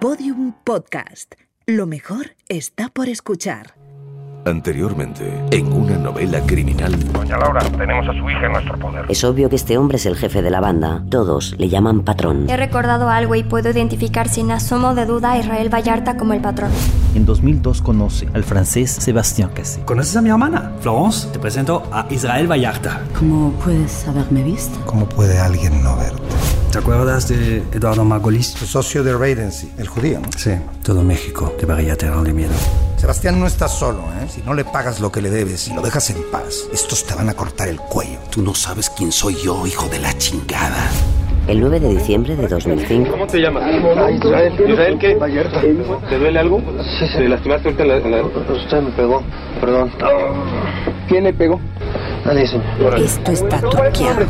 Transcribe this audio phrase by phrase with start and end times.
[0.00, 1.36] Podium Podcast.
[1.66, 3.74] Lo mejor está por escuchar.
[4.44, 6.92] Anteriormente, en una novela criminal.
[7.12, 9.06] Doña Laura, tenemos a su hija en nuestro poder.
[9.08, 11.02] Es obvio que este hombre es el jefe de la banda.
[11.10, 12.48] Todos le llaman patrón.
[12.50, 16.42] He recordado algo y puedo identificar sin asomo de duda a Israel Vallarta como el
[16.42, 16.70] patrón.
[17.14, 19.80] En 2002 conoce al francés Sébastien Cassé.
[19.86, 20.72] ¿Conoces a mi hermana?
[20.80, 23.02] Florence, te presento a Israel Vallarta.
[23.18, 24.78] ¿Cómo puedes haberme visto?
[24.84, 26.22] ¿Cómo puede alguien no verte?
[26.76, 28.48] ¿Te acuerdas de Eduardo Margolis?
[28.48, 30.20] Su socio de Raidency, el judío.
[30.20, 30.28] ¿no?
[30.36, 30.50] Sí,
[30.84, 32.52] todo México debería tenerle miedo.
[32.98, 34.26] Sebastián no está solo, ¿eh?
[34.28, 37.14] Si no le pagas lo que le debes y lo dejas en paz, estos te
[37.14, 38.18] van a cortar el cuello.
[38.30, 40.90] Tú no sabes quién soy yo, hijo de la chingada.
[41.48, 43.74] El 9 de diciembre de 2005, ¿Cómo te llamas?
[43.74, 44.52] Israel.
[44.68, 45.16] ¿Israel qué?
[46.10, 46.60] ¿Te duele algo?
[47.00, 47.18] Sí, sí.
[47.20, 49.22] ¿Te lastimaste ahorita en la, en la- Usted me pegó,
[49.62, 49.90] perdón.
[51.08, 51.58] ¿Quién le pegó?
[52.26, 52.98] Nadie, señor.
[52.98, 54.26] Esto está truqueado.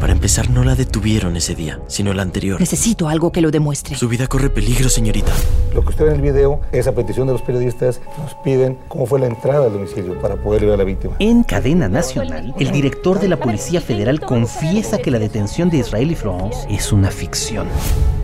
[0.00, 2.60] Para empezar, no la detuvieron ese día, sino el anterior.
[2.60, 3.96] Necesito algo que lo demuestre.
[3.96, 5.32] Su vida corre peligro, señorita.
[5.74, 8.78] Lo que usted ve en el video es a petición de los periodistas nos piden
[8.88, 11.16] cómo fue la entrada al domicilio para poder ir a la víctima.
[11.20, 16.10] En cadena nacional, el director de la Policía Federal confiesa que la detención de Israel
[16.10, 17.66] y Florence es una ficción.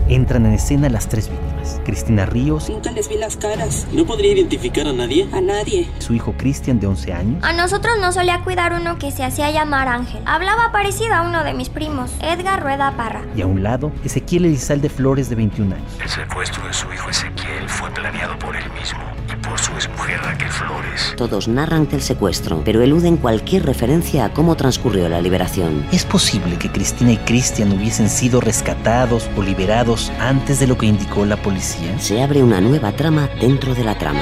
[0.07, 1.54] Entran en escena las tres víctimas.
[1.83, 3.87] Cristina Ríos, Nunca les vi las caras.
[3.91, 5.27] ¿No podría identificar a nadie?
[5.33, 5.87] A nadie.
[5.99, 9.51] su hijo Cristian de 11 años, A nosotros nos solía cuidar uno que se hacía
[9.51, 10.21] llamar Ángel.
[10.25, 13.23] Hablaba parecido a uno de mis primos, Edgar Rueda Parra.
[13.35, 15.91] y a un lado, Ezequiel Elizalde Flores de 21 años.
[16.01, 18.99] El secuestro de su hijo Ezequiel fue planeado por él mismo
[19.31, 21.13] y por su exmujer Raquel Flores.
[21.17, 25.85] todos narran el secuestro, pero eluden cualquier referencia a cómo transcurrió la liberación.
[25.91, 30.85] ¿Es posible que Cristina y Cristian hubiesen sido rescatados o liberados antes de lo que
[30.85, 31.54] indicó la policía?
[31.59, 34.19] Se abre una nueva trama dentro de la trama.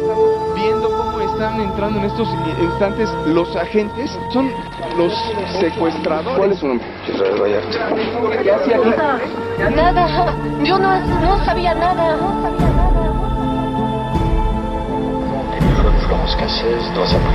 [0.00, 2.28] Estamos viendo cómo están entrando en estos
[2.62, 4.16] instantes los agentes.
[4.32, 4.50] Son
[4.96, 5.12] los
[5.60, 6.38] secuestradores.
[6.38, 6.86] ¿Cuál es su nombre?
[7.12, 8.42] Israel Vallarta.
[8.42, 9.74] ¿Qué hacía aquí?
[9.74, 12.16] Nada, yo no, no sabía nada.
[12.16, 12.93] No sabía nada.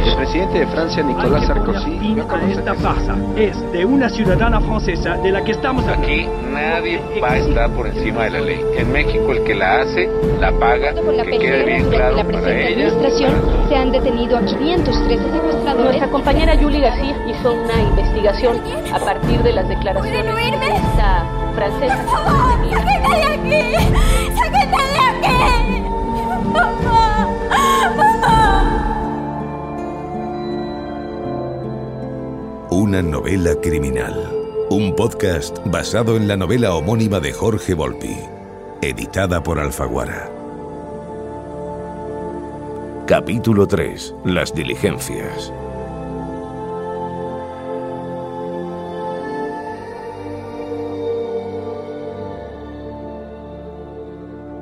[0.06, 2.18] El presidente de Francia, Nicolás Sarkozy.
[2.30, 3.16] a esta farsa.
[3.36, 7.88] Es de una ciudadana francesa de la que estamos Aquí nadie va a estar por
[7.88, 8.62] encima de la ley.
[8.78, 10.10] En México el que la hace,
[10.40, 12.88] la paga, Por la que quede bien claro la para ella.
[12.88, 13.34] administración
[13.68, 15.86] se han detenido a 513 secuestradores.
[15.86, 18.62] Nuestra compañera Julie García hizo una investigación
[18.94, 20.26] a partir de las declaraciones
[20.60, 21.26] de esta
[21.56, 22.06] francesa.
[22.08, 23.86] ¡Sáquenme de aquí!
[24.36, 25.09] ¡Sáquenme de aquí!
[32.82, 34.16] Una novela criminal.
[34.70, 38.16] Un podcast basado en la novela homónima de Jorge Volpi.
[38.82, 40.32] Editada por Alfaguara.
[43.06, 44.16] Capítulo 3.
[44.24, 45.52] Las diligencias.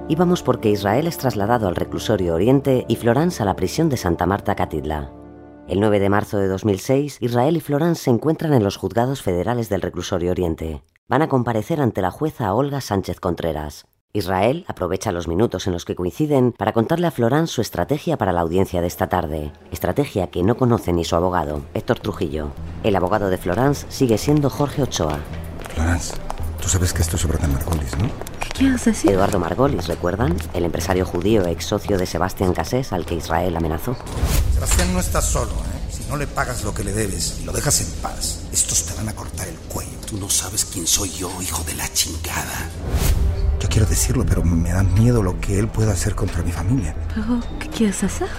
[0.10, 4.26] Íbamos porque Israel es trasladado al reclusorio Oriente y Florence a la prisión de Santa
[4.26, 5.12] Marta Catidla.
[5.68, 9.68] El 9 de marzo de 2006, Israel y Florence se encuentran en los juzgados federales
[9.68, 10.82] del reclusorio Oriente.
[11.10, 13.86] Van a comparecer ante la jueza Olga Sánchez Contreras.
[14.14, 18.32] Israel aprovecha los minutos en los que coinciden para contarle a Florence su estrategia para
[18.32, 19.52] la audiencia de esta tarde.
[19.70, 22.52] Estrategia que no conoce ni su abogado, Héctor Trujillo.
[22.84, 25.20] El abogado de Florence sigue siendo Jorge Ochoa.
[25.74, 26.16] Florence,
[26.62, 28.09] tú sabes que esto es obra de Margolis, ¿no?
[28.40, 29.12] ¿Qué quieres decir?
[29.12, 30.35] Eduardo Margolis, ¿recuerdan?
[30.53, 33.95] El empresario judío ex socio de Sebastián Cassés al que Israel amenazó.
[34.53, 35.91] Sebastián no está solo, ¿eh?
[35.91, 38.94] Si no le pagas lo que le debes y lo dejas en paz, estos te
[38.95, 39.97] van a cortar el cuello.
[40.06, 42.69] Tú no sabes quién soy yo, hijo de la chingada.
[43.59, 46.95] Yo quiero decirlo, pero me da miedo lo que él pueda hacer contra mi familia.
[47.13, 48.29] ¿Pero qué quieres hacer?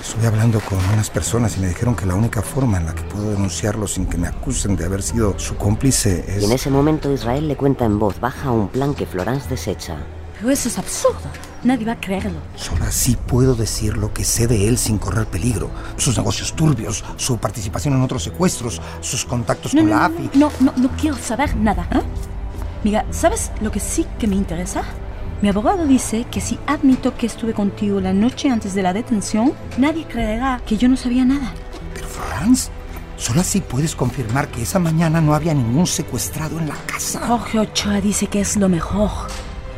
[0.00, 3.02] Estuve hablando con unas personas y me dijeron que la única forma en la que
[3.02, 6.42] puedo denunciarlo sin que me acusen de haber sido su cómplice es...
[6.42, 9.98] Y en ese momento Israel le cuenta en voz baja un plan que Florence desecha.
[10.38, 11.20] Pero eso es absurdo.
[11.64, 12.38] Nadie va a creerlo.
[12.56, 15.70] Solo así puedo decir lo que sé de él sin correr peligro.
[15.98, 20.14] Sus negocios turbios, su participación en otros secuestros, sus contactos No, con no, la no,
[20.14, 20.30] AFI.
[20.38, 21.86] no, no, no quiero saber nada.
[21.92, 22.00] ¿eh?
[22.84, 24.82] Mira, ¿sabes lo que sí que me interesa?
[25.42, 29.54] Mi abogado dice que si admito que estuve contigo la noche antes de la detención,
[29.78, 31.54] nadie creerá que yo no sabía nada.
[31.94, 32.70] Pero Florence,
[33.16, 37.26] solo así puedes confirmar que esa mañana no había ningún secuestrado en la casa.
[37.26, 39.10] Jorge Ochoa dice que es lo mejor.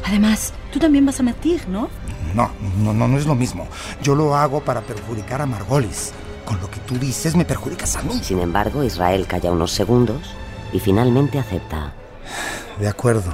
[0.05, 1.89] Además, tú también vas a mentir, ¿no?
[2.35, 3.69] No, no, no, no es lo mismo.
[4.03, 6.13] Yo lo hago para perjudicar a Margolis.
[6.45, 8.19] Con lo que tú dices me perjudicas a mí.
[8.21, 10.35] Sin embargo, Israel calla unos segundos
[10.73, 11.93] y finalmente acepta.
[12.81, 13.31] De acuerdo.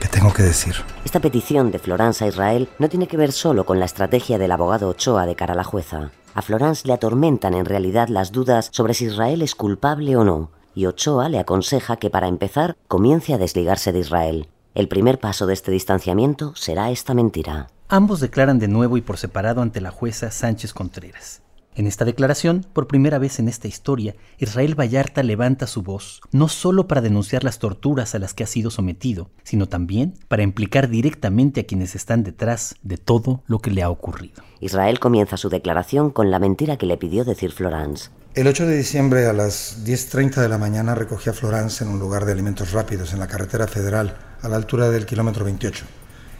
[0.00, 0.74] ¿Qué tengo que decir?
[1.04, 4.52] Esta petición de Florence a Israel no tiene que ver solo con la estrategia del
[4.52, 6.10] abogado Ochoa de cara a la jueza.
[6.34, 10.50] A Florence le atormentan en realidad las dudas sobre si Israel es culpable o no,
[10.74, 14.48] y Ochoa le aconseja que para empezar comience a desligarse de Israel.
[14.74, 17.68] El primer paso de este distanciamiento será esta mentira.
[17.88, 21.40] Ambos declaran de nuevo y por separado ante la jueza Sánchez Contreras.
[21.76, 26.48] En esta declaración, por primera vez en esta historia, Israel Vallarta levanta su voz, no
[26.48, 30.88] solo para denunciar las torturas a las que ha sido sometido, sino también para implicar
[30.88, 34.42] directamente a quienes están detrás de todo lo que le ha ocurrido.
[34.60, 38.08] Israel comienza su declaración con la mentira que le pidió decir Florence.
[38.34, 41.98] El 8 de diciembre a las 10.30 de la mañana recogí a Florence en un
[41.98, 45.84] lugar de alimentos rápidos en la carretera federal, a la altura del kilómetro 28.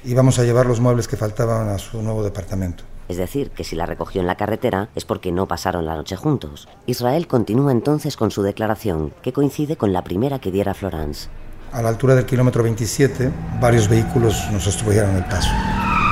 [0.05, 2.85] Íbamos a llevar los muebles que faltaban a su nuevo departamento.
[3.09, 6.17] Es decir, que si la recogió en la carretera es porque no pasaron la noche
[6.17, 6.69] juntos.
[6.87, 11.29] Israel continúa entonces con su declaración, que coincide con la primera que diera Florence.
[11.73, 13.31] A la altura del kilómetro 27,
[13.61, 15.51] varios vehículos nos obstruyeron el paso.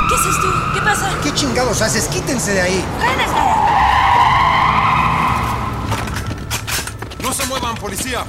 [0.08, 0.48] ¿Qué es esto?
[0.74, 1.10] ¿Qué pasa?
[1.22, 2.06] ¿Qué chingados haces?
[2.08, 2.84] Quítense de ahí.
[7.22, 8.24] No se muevan, policía.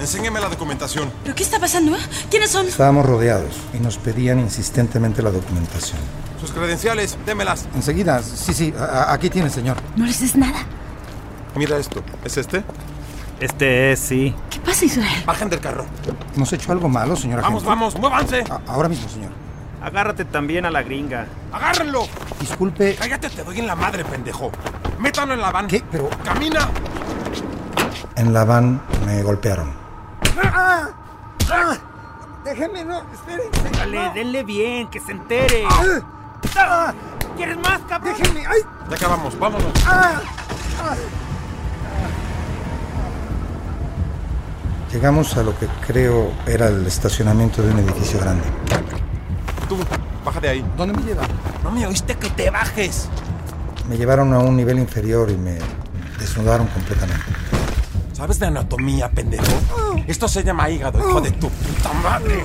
[0.00, 1.10] Enséñeme la documentación.
[1.24, 1.96] ¿Pero qué está pasando?
[1.96, 2.00] eh?
[2.30, 2.66] ¿Quiénes son?
[2.66, 5.98] Estábamos rodeados y nos pedían insistentemente la documentación.
[6.48, 7.68] Sus credenciales, démelas.
[7.74, 8.74] Enseguida, sí, sí,
[9.08, 9.76] aquí tiene, señor.
[9.96, 10.60] No les des nada.
[11.54, 12.02] Mira esto.
[12.24, 12.64] ¿Es este?
[13.38, 14.34] Este es, sí.
[14.48, 15.24] ¿Qué pasa, Israel?
[15.26, 15.84] Bajen del carro.
[16.34, 17.68] ¿Hemos hecho algo malo, señor Vamos, agente?
[17.68, 18.44] vamos, muévanse.
[18.50, 19.30] A- ahora mismo, señor.
[19.82, 21.26] Agárrate también a la gringa.
[21.52, 22.06] ¡Agárrenlo!
[22.40, 22.94] Disculpe.
[22.98, 24.50] Cállate, te doy en la madre, pendejo.
[24.98, 25.66] Métanlo en la van.
[25.66, 25.84] ¿Qué?
[25.92, 26.66] Pero ¡Camina!
[28.16, 29.70] en la van me golpearon.
[32.42, 33.70] Déjeme, no, espérense.
[33.78, 35.64] Dale, denle bien, que se entere.
[37.36, 38.14] ¿Quieres más, cabrón?
[38.18, 38.60] Déjeme, ay.
[38.90, 39.72] Ya acabamos, vámonos.
[39.86, 40.20] Ah,
[40.82, 40.96] ah.
[44.92, 48.44] Llegamos a lo que creo era el estacionamiento de un edificio grande.
[49.68, 49.76] Tú,
[50.24, 50.64] baja de ahí.
[50.76, 51.22] ¿Dónde me lleva?
[51.62, 53.08] No me oíste que te bajes.
[53.88, 55.58] Me llevaron a un nivel inferior y me
[56.18, 57.24] desnudaron completamente.
[58.14, 59.44] ¿Sabes de anatomía, pendejo?
[60.06, 62.42] Esto se llama hígado, hijo de tu puta madre.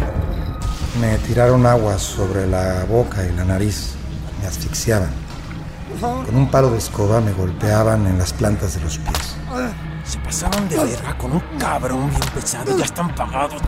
[1.00, 3.95] Me tiraron agua sobre la boca y la nariz.
[4.42, 5.10] Me asfixiaban.
[6.00, 9.36] Con un palo de escoba me golpeaban en las plantas de los pies.
[10.04, 12.78] Se pasaron de verga con un cabrón bien pesado.
[12.78, 13.62] Ya están pagados.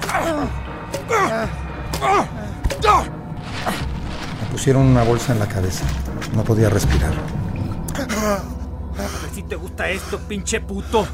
[4.41, 5.85] Me pusieron una bolsa en la cabeza.
[6.35, 7.13] No podía respirar.
[7.95, 11.07] A ver si te gusta esto, pinche puto.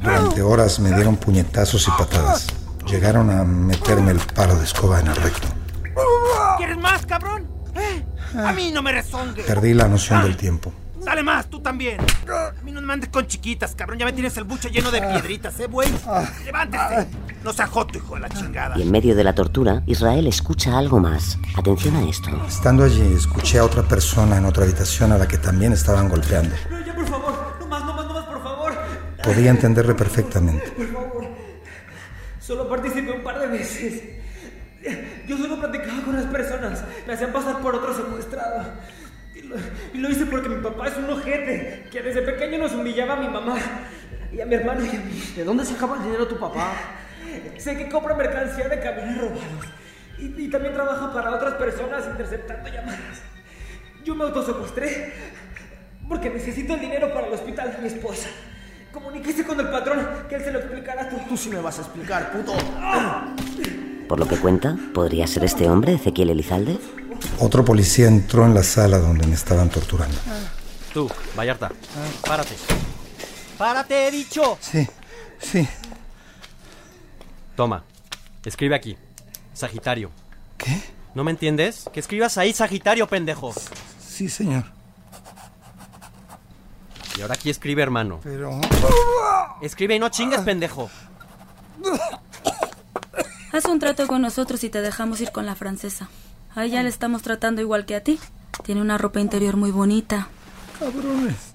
[0.00, 2.46] Durante horas me dieron puñetazos y patadas.
[2.90, 5.46] Llegaron a meterme el palo de escoba en el recto.
[6.58, 7.46] ¿Quieres más, cabrón?
[7.76, 8.04] ¿Eh?
[8.36, 9.42] A mí no me rezongue.
[9.44, 10.72] Perdí la noción del tiempo.
[11.04, 11.98] Dale más, tú también.
[12.28, 13.98] A mí no me mandes con chiquitas, cabrón.
[13.98, 15.88] Ya me tienes el buche lleno de piedritas, ¿eh, güey?
[16.44, 17.08] Levántese.
[17.42, 18.76] No sea joto, hijo de la chingada.
[18.76, 21.38] Y en medio de la tortura, Israel escucha algo más.
[21.56, 22.28] Atención a esto.
[22.46, 26.54] Estando allí, escuché a otra persona en otra habitación a la que también estaban golpeando.
[26.68, 27.56] No, ya, por favor.
[27.60, 28.72] No más, no más, no más, por favor.
[29.22, 30.70] Podía entenderle perfectamente.
[30.72, 31.19] Por favor.
[32.40, 34.02] Solo participé un par de veces.
[35.28, 36.82] Yo solo platicaba con las personas.
[37.06, 38.64] Me hacían pasar por otro secuestrado.
[39.34, 39.56] Y lo,
[39.94, 43.16] y lo hice porque mi papá es un ojete que desde pequeño nos humillaba a
[43.16, 43.56] mi mamá
[44.32, 45.32] y a mi hermano y a mí.
[45.36, 46.72] ¿De dónde sacaba el dinero tu papá?
[47.58, 49.66] Sé que compra mercancía de camiones robados.
[50.18, 53.22] Y, y también trabaja para otras personas interceptando llamadas.
[54.04, 55.12] Yo me autosecuestré
[56.08, 58.28] porque necesito el dinero para el hospital de mi esposa.
[58.92, 61.20] Comuníquese con el patrón que él se lo explicará todo.
[61.28, 62.52] Tú sí me vas a explicar, puto.
[64.08, 66.78] Por lo que cuenta, ¿podría ser este hombre Ezequiel Elizalde?
[67.38, 70.16] Otro policía entró en la sala donde me estaban torturando.
[70.92, 71.70] Tú, Vallarta,
[72.26, 72.56] párate.
[73.56, 74.58] ¡Párate, he dicho!
[74.60, 74.88] Sí,
[75.38, 75.68] sí.
[77.54, 77.84] Toma,
[78.44, 78.96] escribe aquí.
[79.52, 80.10] Sagitario.
[80.56, 80.82] ¿Qué?
[81.14, 81.84] ¿No me entiendes?
[81.92, 83.52] Que escribas ahí Sagitario, pendejo.
[84.04, 84.64] Sí, señor.
[87.20, 88.18] Y ahora aquí escribe hermano.
[88.22, 88.58] Pero...
[89.60, 90.88] Escribe y no chingues, pendejo.
[93.52, 96.08] Haz un trato con nosotros y te dejamos ir con la francesa.
[96.54, 98.18] A ella le estamos tratando igual que a ti.
[98.64, 100.28] Tiene una ropa interior muy bonita.
[100.78, 101.52] Cabrones.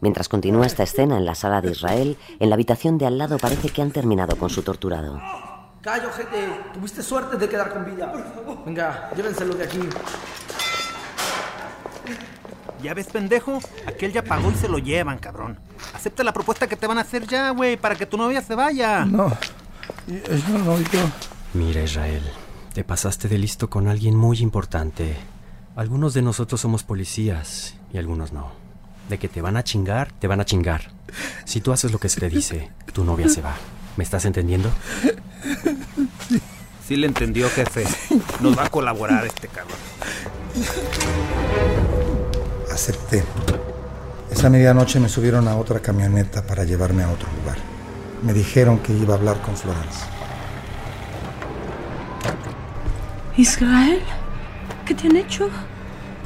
[0.00, 3.38] Mientras continúa esta escena en la sala de Israel, en la habitación de al lado
[3.38, 5.20] parece que han terminado con su torturado.
[5.82, 6.60] Callo, gente.
[6.74, 8.12] Tuviste suerte de quedar con vida.
[8.64, 9.80] Venga, llévenselo de aquí.
[12.84, 13.60] ¿Ya ves, pendejo?
[13.86, 15.58] Aquel ya pagó y se lo llevan, cabrón.
[15.94, 18.54] Acepta la propuesta que te van a hacer ya, güey, para que tu novia se
[18.54, 19.06] vaya.
[19.06, 19.30] No.
[20.06, 21.00] Yo no, yo.
[21.54, 22.22] Mira, Israel,
[22.74, 25.16] te pasaste de listo con alguien muy importante.
[25.76, 28.52] Algunos de nosotros somos policías y algunos no.
[29.08, 30.90] De que te van a chingar, te van a chingar.
[31.46, 33.54] Si tú haces lo que se te dice, tu novia se va.
[33.96, 34.70] ¿Me estás entendiendo?
[36.86, 37.86] Sí le entendió, jefe.
[38.40, 39.78] Nos va a colaborar este cabrón.
[42.74, 43.22] Acepté.
[44.32, 47.56] Esa medianoche me subieron a otra camioneta para llevarme a otro lugar.
[48.20, 50.00] Me dijeron que iba a hablar con Florence.
[53.36, 54.00] Israel,
[54.84, 55.48] ¿qué te han hecho?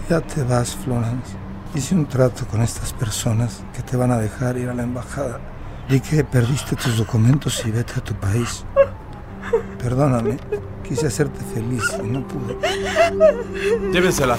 [0.09, 1.37] Ya te vas, Florence.
[1.75, 5.40] Hice un trato con estas personas que te van a dejar ir a la embajada.
[5.87, 8.64] Di que perdiste tus documentos y vete a tu país.
[9.83, 10.38] Perdóname,
[10.83, 12.57] quise hacerte feliz y no pude.
[13.93, 14.38] Llévensela.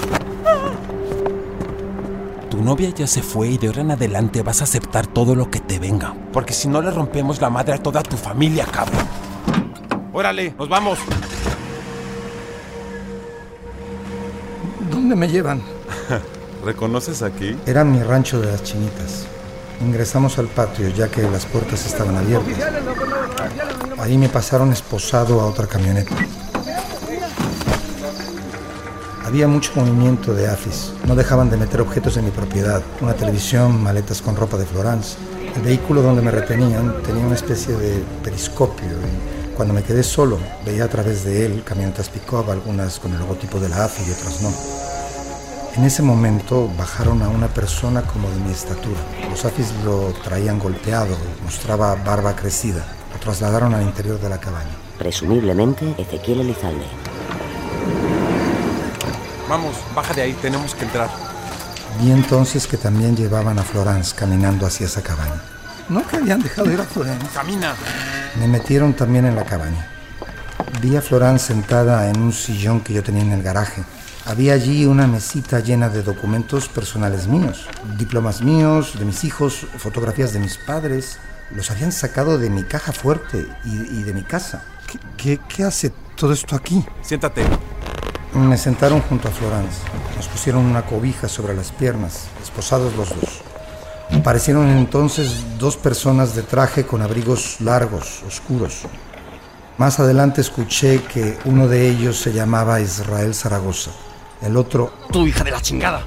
[2.60, 5.50] Tu novia ya se fue y de ahora en adelante vas a aceptar todo lo
[5.50, 6.14] que te venga.
[6.34, 9.00] Porque si no le rompemos la madre a toda tu familia, cabrón.
[10.12, 11.00] Órale, nos vamos.
[14.92, 15.62] ¿Dónde me llevan?
[16.66, 17.56] ¿Reconoces aquí?
[17.66, 19.26] Era mi rancho de las chinitas.
[19.80, 22.58] Ingresamos al patio ya que las puertas estaban abiertas.
[24.00, 26.14] Ahí me pasaron esposado a otra camioneta.
[29.30, 30.92] Había mucho movimiento de AFIS.
[31.06, 32.82] No dejaban de meter objetos en mi propiedad.
[33.00, 35.20] Una televisión, maletas con ropa de Florence.
[35.56, 40.40] El vehículo donde me retenían tenía una especie de periscopio y cuando me quedé solo
[40.66, 44.12] veía a través de él camionetas pick-up, algunas con el logotipo de la AFI y
[44.12, 44.52] otras no.
[45.78, 49.00] En ese momento bajaron a una persona como de mi estatura.
[49.30, 52.84] Los AFIS lo traían golpeado, mostraba barba crecida.
[53.14, 54.76] Lo trasladaron al interior de la cabaña.
[54.98, 57.19] Presumiblemente Ezequiel Elizalde.
[59.50, 61.10] Vamos, baja de ahí, tenemos que entrar.
[62.00, 65.42] Vi entonces que también llevaban a Florence caminando hacia esa cabaña.
[65.90, 67.26] No que habían dejado ir a Florence.
[67.34, 67.74] Camina.
[68.40, 69.88] Me metieron también en la cabaña.
[70.82, 73.84] Vi a Florence sentada en un sillón que yo tenía en el garaje.
[74.28, 80.32] Había allí una mesita llena de documentos personales míos, diplomas míos, de mis hijos, fotografías
[80.32, 81.18] de mis padres.
[81.50, 84.62] Los habían sacado de mi caja fuerte y, y de mi casa.
[84.86, 86.86] ¿Qué, qué, qué hace todo esto aquí?
[87.02, 87.44] Siéntate.
[88.34, 89.80] Me sentaron junto a Florence.
[90.16, 93.42] Nos pusieron una cobija sobre las piernas, esposados los dos.
[94.12, 98.82] Aparecieron entonces dos personas de traje con abrigos largos, oscuros.
[99.78, 103.92] Más adelante escuché que uno de ellos se llamaba Israel Zaragoza.
[104.42, 106.02] El otro, Tu hija de la chingada.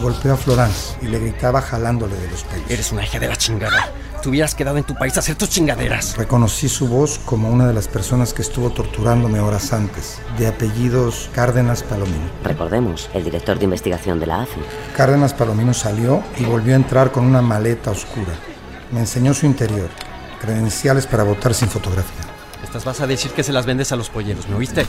[0.00, 2.70] golpeó a Florence y le gritaba jalándole de los pelos.
[2.70, 3.90] Eres una hija de la chingada.
[4.22, 6.14] Te hubieras quedado en tu país a hacer tus chingaderas.
[6.18, 11.30] Reconocí su voz como una de las personas que estuvo torturándome horas antes, de apellidos
[11.34, 12.28] Cárdenas Palomino.
[12.44, 14.60] Recordemos, el director de investigación de la AFI.
[14.94, 18.34] Cárdenas Palomino salió y volvió a entrar con una maleta oscura.
[18.92, 19.88] Me enseñó su interior,
[20.38, 22.20] credenciales para votar sin fotografía.
[22.62, 24.84] Estas vas a decir que se las vendes a los polleros, ¿me oíste?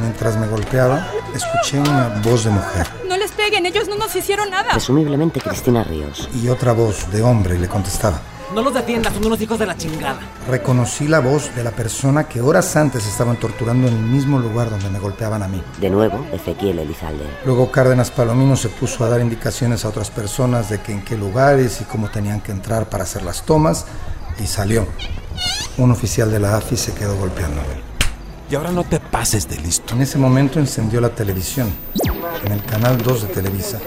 [0.00, 4.50] Mientras me golpeaba, escuché una voz de mujer No les peguen, ellos no nos hicieron
[4.50, 4.70] nada.
[4.72, 6.28] Presumiblemente Cristina Ríos.
[6.42, 8.20] y otra voz de hombre le contestaba.
[8.54, 10.20] No los defiendas, son unos hijos de la chingada.
[10.48, 14.70] Reconocí la voz de la persona que horas antes estaban torturando en el mismo lugar
[14.70, 15.60] donde me golpeaban a mí.
[15.80, 17.24] De nuevo, Ezequiel Elizalde.
[17.44, 21.16] Luego Cárdenas Palomino se puso a dar indicaciones a otras personas de que en qué
[21.16, 23.86] lugares y cómo tenían que entrar para hacer las tomas
[24.38, 24.86] y salió.
[25.78, 27.93] Un oficial de la AFI se quedó golpeándome.
[28.50, 29.94] Y ahora no te pases de listo.
[29.94, 31.72] En ese momento encendió la televisión,
[32.44, 33.78] en el canal 2 de Televisa.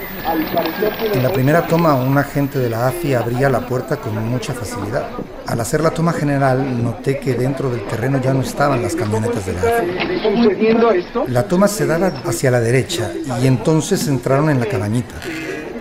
[1.14, 5.10] En la primera toma, un agente de la AFI abría la puerta con mucha facilidad.
[5.46, 9.46] Al hacer la toma general, noté que dentro del terreno ya no estaban las camionetas
[9.46, 11.32] de la AFI.
[11.32, 13.12] La toma se daba hacia la derecha
[13.42, 15.16] y entonces entraron en la cabañita.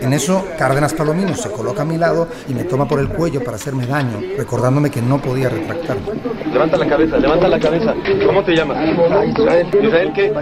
[0.01, 3.43] En eso, Cárdenas Palomino se coloca a mi lado y me toma por el cuello
[3.43, 6.03] para hacerme daño, recordándome que no podía retractarme.
[6.53, 7.95] Levanta la cabeza, levanta la cabeza.
[8.27, 8.79] ¿Cómo te llamas?
[9.29, 9.69] Israel.
[9.83, 10.33] ¿Israel qué?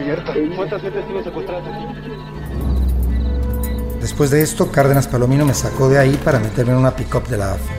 [0.56, 1.62] ¿Cuántas veces tienes secuestrado?
[4.00, 7.38] Después de esto, Cárdenas Palomino me sacó de ahí para meterme en una pick-up de
[7.38, 7.72] la AFI.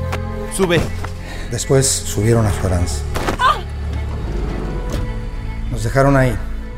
[0.56, 0.80] Sube.
[1.52, 3.04] Después subieron a Florence.
[5.72, 6.36] Nos dejaron ahí.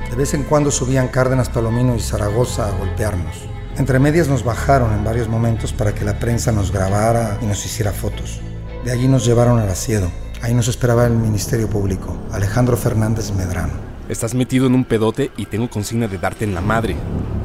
[0.09, 3.47] De vez en cuando subían Cárdenas Palomino y Zaragoza a golpearnos.
[3.77, 7.63] Entre medias nos bajaron en varios momentos para que la prensa nos grabara y nos
[7.63, 8.41] hiciera fotos.
[8.83, 10.09] De allí nos llevaron al asiedo.
[10.41, 13.73] Ahí nos esperaba el Ministerio Público, Alejandro Fernández Medrano.
[14.09, 16.95] Estás metido en un pedote y tengo consigna de darte en la madre.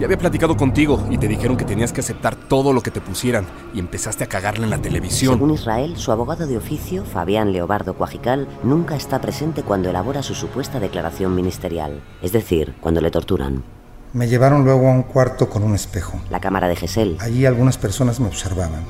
[0.01, 3.03] Ya había platicado contigo y te dijeron que tenías que aceptar todo lo que te
[3.03, 5.35] pusieran y empezaste a cagarla en la televisión.
[5.35, 10.35] Según Israel, su abogado de oficio, Fabián Leobardo Cuajical, nunca está presente cuando elabora su
[10.35, 13.82] supuesta declaración ministerial, es decir, cuando le torturan.
[14.15, 16.21] Me llevaron luego a un cuarto con un espejo.
[16.29, 17.17] La cámara de Gesell.
[17.21, 18.85] Allí algunas personas me observaban.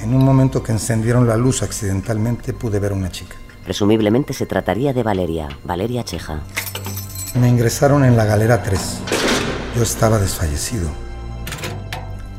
[0.00, 3.36] En un momento que encendieron la luz accidentalmente pude ver a una chica.
[3.64, 6.40] Presumiblemente se trataría de Valeria, Valeria Cheja.
[7.34, 8.80] Me ingresaron en la galera 3.
[9.76, 10.88] Yo estaba desfallecido.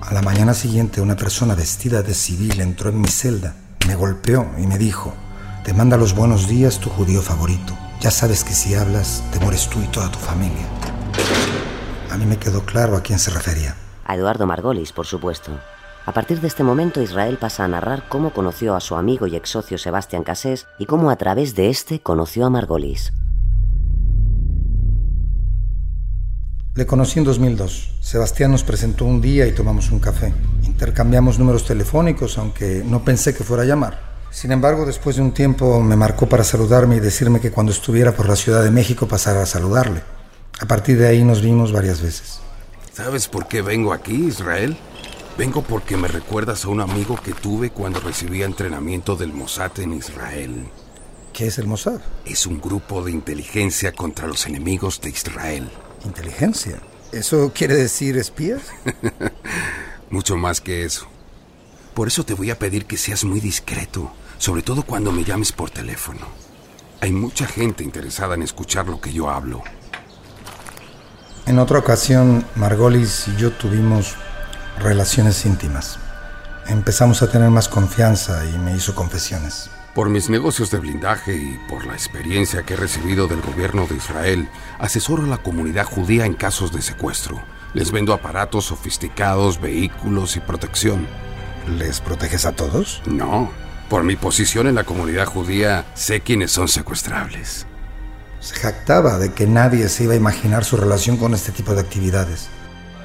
[0.01, 3.55] A la mañana siguiente una persona vestida de civil entró en mi celda,
[3.87, 5.13] me golpeó y me dijo,
[5.63, 7.77] te manda los buenos días tu judío favorito.
[8.01, 10.65] Ya sabes que si hablas te mueres tú y toda tu familia.
[12.13, 13.75] A mí me quedó claro a quién se refería.
[14.05, 15.49] A Eduardo Margolis, por supuesto.
[16.05, 19.35] A partir de este momento, Israel pasa a narrar cómo conoció a su amigo y
[19.35, 23.13] ex socio Sebastián Casés y cómo a través de este conoció a Margolis.
[26.75, 27.95] Le conocí en 2002.
[27.99, 30.31] Sebastián nos presentó un día y tomamos un café.
[30.61, 33.99] Intercambiamos números telefónicos, aunque no pensé que fuera a llamar.
[34.29, 38.11] Sin embargo, después de un tiempo me marcó para saludarme y decirme que cuando estuviera
[38.11, 40.03] por la Ciudad de México pasara a saludarle.
[40.59, 42.39] A partir de ahí nos vimos varias veces.
[42.93, 44.77] ¿Sabes por qué vengo aquí, Israel?
[45.37, 49.93] Vengo porque me recuerdas a un amigo que tuve cuando recibía entrenamiento del Mossad en
[49.93, 50.67] Israel.
[51.33, 52.01] ¿Qué es el Mossad?
[52.25, 55.69] Es un grupo de inteligencia contra los enemigos de Israel.
[56.05, 56.79] ¿Inteligencia?
[57.11, 58.61] ¿Eso quiere decir espías?
[60.11, 61.07] Mucho más que eso.
[61.95, 65.51] Por eso te voy a pedir que seas muy discreto, sobre todo cuando me llames
[65.51, 66.27] por teléfono.
[67.01, 69.63] Hay mucha gente interesada en escuchar lo que yo hablo.
[71.45, 74.15] En otra ocasión, Margolis y yo tuvimos
[74.79, 75.99] relaciones íntimas.
[76.67, 79.69] Empezamos a tener más confianza y me hizo confesiones.
[79.93, 83.97] Por mis negocios de blindaje y por la experiencia que he recibido del gobierno de
[83.97, 84.47] Israel,
[84.79, 87.43] asesoro a la comunidad judía en casos de secuestro.
[87.73, 91.05] Les vendo aparatos sofisticados, vehículos y protección.
[91.67, 93.01] ¿Les proteges a todos?
[93.05, 93.51] No.
[93.89, 97.67] Por mi posición en la comunidad judía, sé quiénes son secuestrables.
[98.43, 101.79] Se jactaba de que nadie se iba a imaginar su relación con este tipo de
[101.79, 102.49] actividades.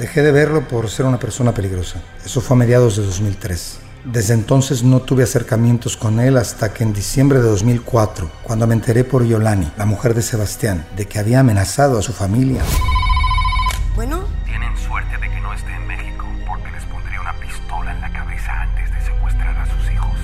[0.00, 2.00] Dejé de verlo por ser una persona peligrosa.
[2.24, 3.78] Eso fue a mediados de 2003.
[4.04, 8.74] Desde entonces no tuve acercamientos con él hasta que en diciembre de 2004, cuando me
[8.74, 12.64] enteré por Yolani, la mujer de Sebastián, de que había amenazado a su familia.
[13.94, 18.00] Bueno, Tienen suerte de que no esté en México, porque les pondría una pistola en
[18.00, 20.16] la cabeza antes de secuestrar a sus hijos.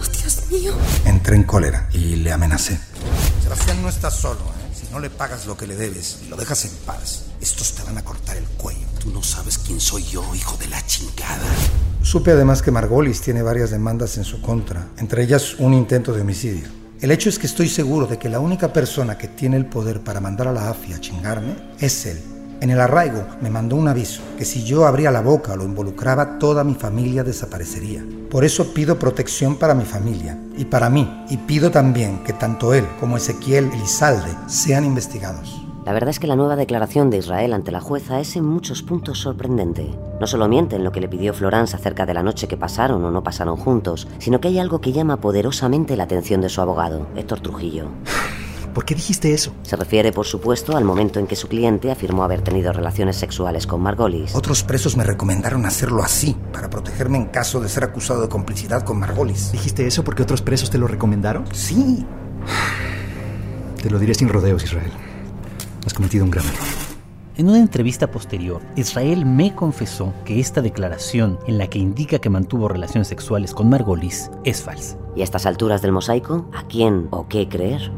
[0.00, 0.72] oh, Dios mío.
[1.04, 2.78] Entré en cólera y le amenacé.
[3.46, 4.74] Sebastián no está solo, ¿eh?
[4.74, 7.84] Si no le pagas lo que le debes y lo dejas en paz, estos te
[7.84, 8.88] van a cortar el cuello.
[8.98, 11.46] Tú no sabes quién soy yo, hijo de la chingada.
[12.02, 16.22] Supe además que Margolis tiene varias demandas en su contra, entre ellas un intento de
[16.22, 16.66] homicidio.
[17.00, 20.02] El hecho es que estoy seguro de que la única persona que tiene el poder
[20.02, 22.35] para mandar a la AFI a chingarme es él.
[22.60, 25.64] En el arraigo me mandó un aviso que si yo abría la boca o lo
[25.64, 28.04] involucraba, toda mi familia desaparecería.
[28.30, 32.72] Por eso pido protección para mi familia y para mí, y pido también que tanto
[32.72, 35.62] él como Ezequiel Elizalde sean investigados.
[35.84, 38.82] La verdad es que la nueva declaración de Israel ante la jueza es en muchos
[38.82, 39.94] puntos sorprendente.
[40.18, 43.04] No solo miente en lo que le pidió Florence acerca de la noche que pasaron
[43.04, 46.60] o no pasaron juntos, sino que hay algo que llama poderosamente la atención de su
[46.60, 47.90] abogado, Héctor Trujillo.
[48.76, 49.54] ¿Por qué dijiste eso?
[49.62, 53.66] Se refiere, por supuesto, al momento en que su cliente afirmó haber tenido relaciones sexuales
[53.66, 54.34] con Margolis.
[54.34, 58.82] Otros presos me recomendaron hacerlo así, para protegerme en caso de ser acusado de complicidad
[58.82, 59.50] con Margolis.
[59.50, 61.46] ¿Dijiste eso porque otros presos te lo recomendaron?
[61.54, 62.04] Sí.
[63.82, 64.92] Te lo diré sin rodeos, Israel.
[65.86, 66.66] Has cometido un grave error.
[67.38, 72.28] En una entrevista posterior, Israel me confesó que esta declaración, en la que indica que
[72.28, 74.98] mantuvo relaciones sexuales con Margolis, es falsa.
[75.14, 77.90] ¿Y a estas alturas del mosaico, a quién o qué creer?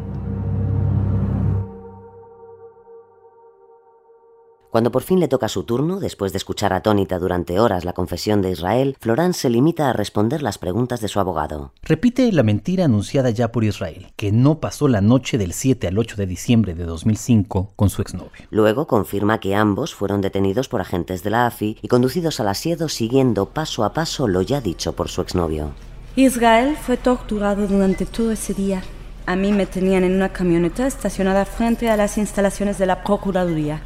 [4.70, 8.42] Cuando por fin le toca su turno, después de escuchar atónita durante horas la confesión
[8.42, 11.72] de Israel, Florence se limita a responder las preguntas de su abogado.
[11.82, 15.96] Repite la mentira anunciada ya por Israel, que no pasó la noche del 7 al
[15.96, 18.46] 8 de diciembre de 2005 con su exnovio.
[18.50, 22.90] Luego confirma que ambos fueron detenidos por agentes de la AFI y conducidos al asiedo
[22.90, 25.70] siguiendo paso a paso lo ya dicho por su exnovio.
[26.14, 28.82] Israel fue torturado durante todo ese día.
[29.24, 33.80] A mí me tenían en una camioneta estacionada frente a las instalaciones de la Procuraduría.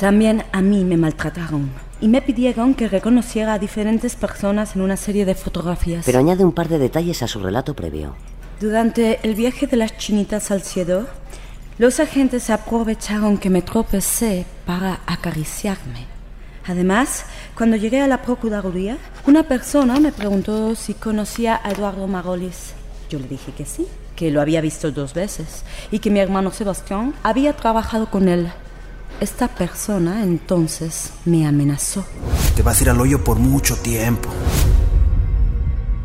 [0.00, 4.96] También a mí me maltrataron y me pidieron que reconociera a diferentes personas en una
[4.96, 6.06] serie de fotografías.
[6.06, 8.14] Pero añade un par de detalles a su relato previo.
[8.60, 11.06] Durante el viaje de las chinitas al cielo,
[11.76, 16.06] los agentes aprovecharon que me tropecé para acariciarme.
[16.66, 22.72] Además, cuando llegué a la Procuraduría, una persona me preguntó si conocía a Eduardo Marolis.
[23.10, 23.86] Yo le dije que sí,
[24.16, 28.50] que lo había visto dos veces y que mi hermano Sebastián había trabajado con él.
[29.20, 32.06] Esta persona entonces me amenazó.
[32.56, 34.30] Te vas a ir al hoyo por mucho tiempo.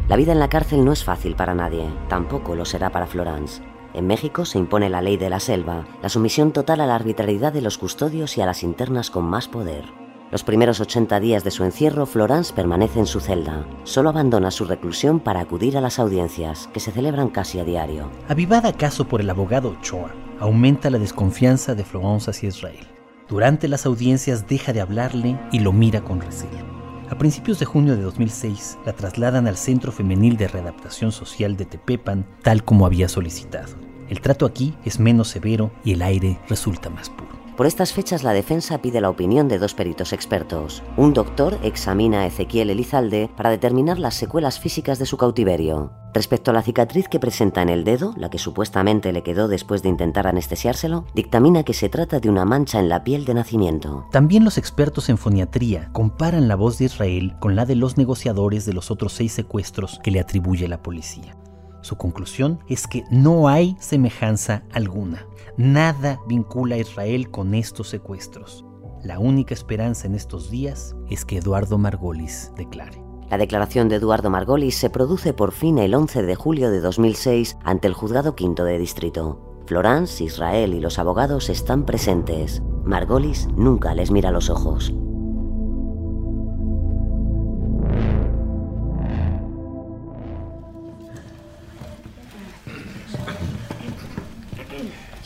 [0.09, 3.63] La vida en la cárcel no es fácil para nadie, tampoco lo será para Florence.
[3.93, 7.53] En México se impone la ley de la selva, la sumisión total a la arbitrariedad
[7.53, 9.85] de los custodios y a las internas con más poder.
[10.29, 13.65] Los primeros 80 días de su encierro, Florence permanece en su celda.
[13.85, 18.09] Solo abandona su reclusión para acudir a las audiencias, que se celebran casi a diario.
[18.27, 22.94] Avivada acaso por el abogado Ochoa, aumenta la desconfianza de Florence hacia Israel.
[23.27, 26.63] Durante las audiencias deja de hablarle y lo mira con recelo.
[27.09, 31.65] A principios de junio de 2006 la trasladan al Centro Femenil de Readaptación Social de
[31.65, 33.73] Tepepan, tal como había solicitado.
[34.09, 37.24] El trato aquí es menos severo y el aire resulta más puro.
[37.55, 40.83] Por estas fechas la defensa pide la opinión de dos peritos expertos.
[40.97, 45.93] Un doctor examina a Ezequiel Elizalde para determinar las secuelas físicas de su cautiverio.
[46.13, 49.83] Respecto a la cicatriz que presenta en el dedo, la que supuestamente le quedó después
[49.83, 54.05] de intentar anestesiárselo, dictamina que se trata de una mancha en la piel de nacimiento.
[54.11, 58.65] También los expertos en foniatría comparan la voz de Israel con la de los negociadores
[58.65, 61.37] de los otros seis secuestros que le atribuye la policía.
[61.85, 65.25] Su conclusión es que no hay semejanza alguna.
[65.57, 68.65] Nada vincula a Israel con estos secuestros.
[69.01, 73.01] La única esperanza en estos días es que Eduardo Margolis declare.
[73.29, 77.57] La declaración de Eduardo Margolis se produce por fin el 11 de julio de 2006
[77.63, 79.63] ante el Juzgado Quinto de Distrito.
[79.65, 82.61] Florence, Israel y los abogados están presentes.
[82.83, 84.93] Margolis nunca les mira los ojos.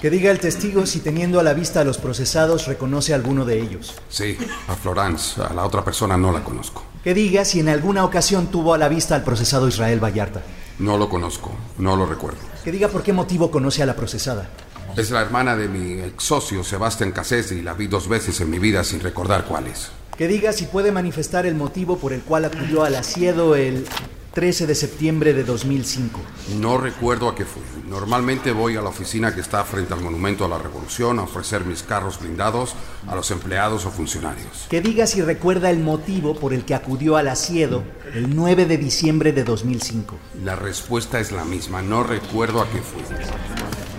[0.01, 3.43] Que diga el testigo si teniendo a la vista a los procesados reconoce a alguno
[3.43, 3.95] de ellos.
[4.07, 4.38] Sí,
[4.69, 5.41] a Florence.
[5.41, 6.85] A la otra persona no la conozco.
[7.03, 10.41] Que diga si en alguna ocasión tuvo a la vista al procesado Israel Vallarta.
[10.79, 12.39] No lo conozco, no lo recuerdo.
[12.63, 14.49] Que diga por qué motivo conoce a la procesada.
[14.95, 18.49] Es la hermana de mi ex socio Sebastián Cassés y la vi dos veces en
[18.49, 19.91] mi vida sin recordar cuáles.
[20.17, 23.85] Que diga si puede manifestar el motivo por el cual acudió al asiedo el
[24.33, 26.19] 13 de septiembre de 2005.
[26.59, 27.63] No recuerdo a qué fui.
[27.87, 31.65] Normalmente voy a la oficina que está frente al Monumento a la Revolución a ofrecer
[31.65, 32.75] mis carros blindados
[33.07, 34.67] a los empleados o funcionarios.
[34.69, 38.77] Que diga si recuerda el motivo por el que acudió al asiedo el 9 de
[38.77, 40.15] diciembre de 2005.
[40.43, 41.81] La respuesta es la misma.
[41.81, 43.01] No recuerdo a qué fui.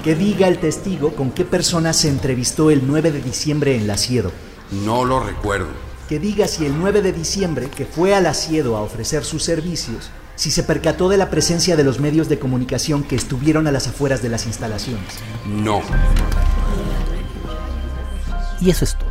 [0.05, 3.91] Que diga el testigo con qué persona se entrevistó el 9 de diciembre en el
[3.91, 4.31] asiedo.
[4.71, 5.69] No lo recuerdo.
[6.09, 10.11] Que diga si el 9 de diciembre, que fue al asiedo a ofrecer sus servicios,
[10.41, 13.89] si se percató de la presencia de los medios de comunicación que estuvieron a las
[13.89, 15.19] afueras de las instalaciones.
[15.45, 15.83] No.
[18.59, 19.11] Y eso es todo.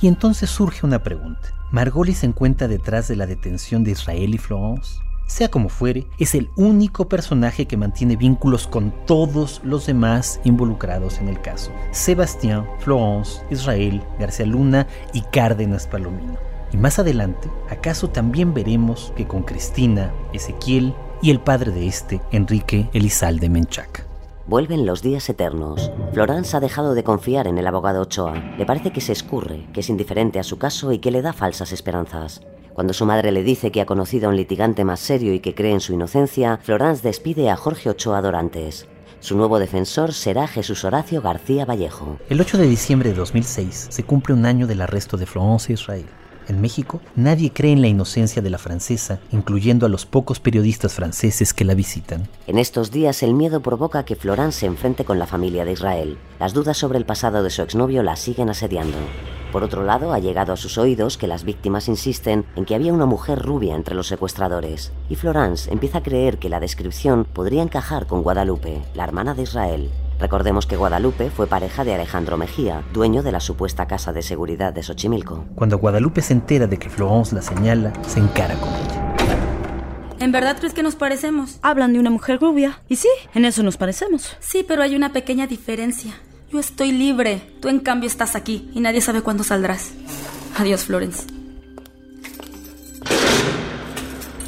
[0.00, 1.52] Y entonces surge una pregunta.
[1.70, 4.94] ¿Margolis se encuentra detrás de la detención de Israel y Florence?
[5.26, 11.18] Sea como fuere, es el único personaje que mantiene vínculos con todos los demás involucrados
[11.18, 11.70] en el caso.
[11.92, 16.49] Sebastián, Florence, Israel, García Luna y Cárdenas Palomino.
[16.72, 22.20] Y más adelante, ¿acaso también veremos que con Cristina, Ezequiel y el padre de este,
[22.30, 24.06] Enrique Elizalde Menchac?
[24.46, 25.92] Vuelven los días eternos.
[26.12, 28.34] Florence ha dejado de confiar en el abogado Ochoa.
[28.58, 31.32] Le parece que se escurre, que es indiferente a su caso y que le da
[31.32, 32.40] falsas esperanzas.
[32.74, 35.54] Cuando su madre le dice que ha conocido a un litigante más serio y que
[35.54, 38.88] cree en su inocencia, Florence despide a Jorge Ochoa Dorantes.
[39.20, 42.16] Su nuevo defensor será Jesús Horacio García Vallejo.
[42.28, 46.06] El 8 de diciembre de 2006 se cumple un año del arresto de Florence Israel.
[46.50, 50.92] En México, nadie cree en la inocencia de la francesa, incluyendo a los pocos periodistas
[50.94, 52.26] franceses que la visitan.
[52.48, 56.18] En estos días el miedo provoca que Florence se enfrente con la familia de Israel.
[56.40, 58.96] Las dudas sobre el pasado de su exnovio la siguen asediando.
[59.52, 62.92] Por otro lado, ha llegado a sus oídos que las víctimas insisten en que había
[62.92, 67.62] una mujer rubia entre los secuestradores, y Florence empieza a creer que la descripción podría
[67.62, 69.90] encajar con Guadalupe, la hermana de Israel.
[70.20, 74.74] Recordemos que Guadalupe fue pareja de Alejandro Mejía, dueño de la supuesta casa de seguridad
[74.74, 75.46] de Xochimilco.
[75.54, 79.16] Cuando Guadalupe se entera de que Florence la señala, se encara con ella.
[80.18, 81.58] ¿En verdad crees que nos parecemos?
[81.62, 82.82] Hablan de una mujer rubia.
[82.86, 84.36] Y sí, en eso nos parecemos.
[84.40, 86.12] Sí, pero hay una pequeña diferencia.
[86.52, 87.40] Yo estoy libre.
[87.62, 89.92] Tú en cambio estás aquí y nadie sabe cuándo saldrás.
[90.58, 91.26] Adiós, Florence.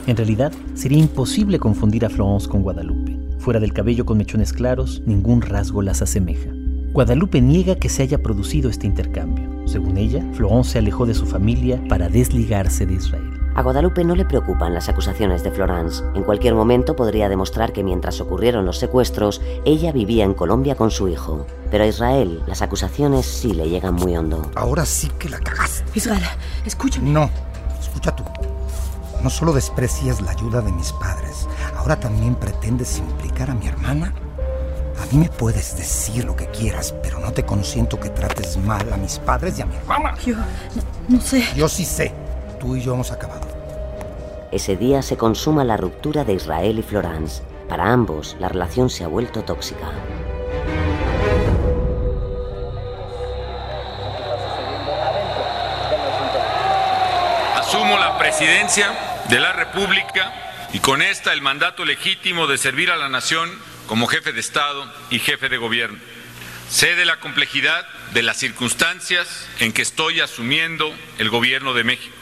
[0.06, 3.11] En realidad, sería imposible confundir a Florence con Guadalupe.
[3.42, 6.48] Fuera del cabello con mechones claros, ningún rasgo las asemeja.
[6.92, 9.66] Guadalupe niega que se haya producido este intercambio.
[9.66, 13.28] Según ella, Florence se alejó de su familia para desligarse de Israel.
[13.56, 16.04] A Guadalupe no le preocupan las acusaciones de Florence.
[16.14, 20.92] En cualquier momento podría demostrar que mientras ocurrieron los secuestros, ella vivía en Colombia con
[20.92, 21.44] su hijo.
[21.68, 24.52] Pero a Israel, las acusaciones sí le llegan muy hondo.
[24.54, 25.82] Ahora sí que la cagaste.
[25.96, 26.22] Israel,
[26.64, 27.10] escúchame.
[27.10, 27.28] No,
[27.80, 28.22] escucha tú.
[29.22, 31.48] No solo desprecias la ayuda de mis padres,
[31.82, 34.14] ahora también pretendes implicar a mi hermana.
[35.00, 38.92] A mí me puedes decir lo que quieras, pero no te consiento que trates mal
[38.92, 40.14] a mis padres y a mi hermana.
[40.24, 40.44] Yo no,
[41.08, 41.44] no sé.
[41.56, 42.12] Yo sí sé.
[42.60, 43.48] Tú y yo hemos acabado.
[44.52, 47.42] Ese día se consuma la ruptura de Israel y Florence.
[47.68, 49.90] Para ambos, la relación se ha vuelto tóxica.
[57.56, 58.86] Asumo la presidencia
[59.28, 63.50] de la República y con esta el mandato legítimo de servir a la nación
[63.86, 65.98] como jefe de Estado y jefe de gobierno.
[66.68, 72.16] Sé de la complejidad de las circunstancias en que estoy asumiendo el gobierno de México.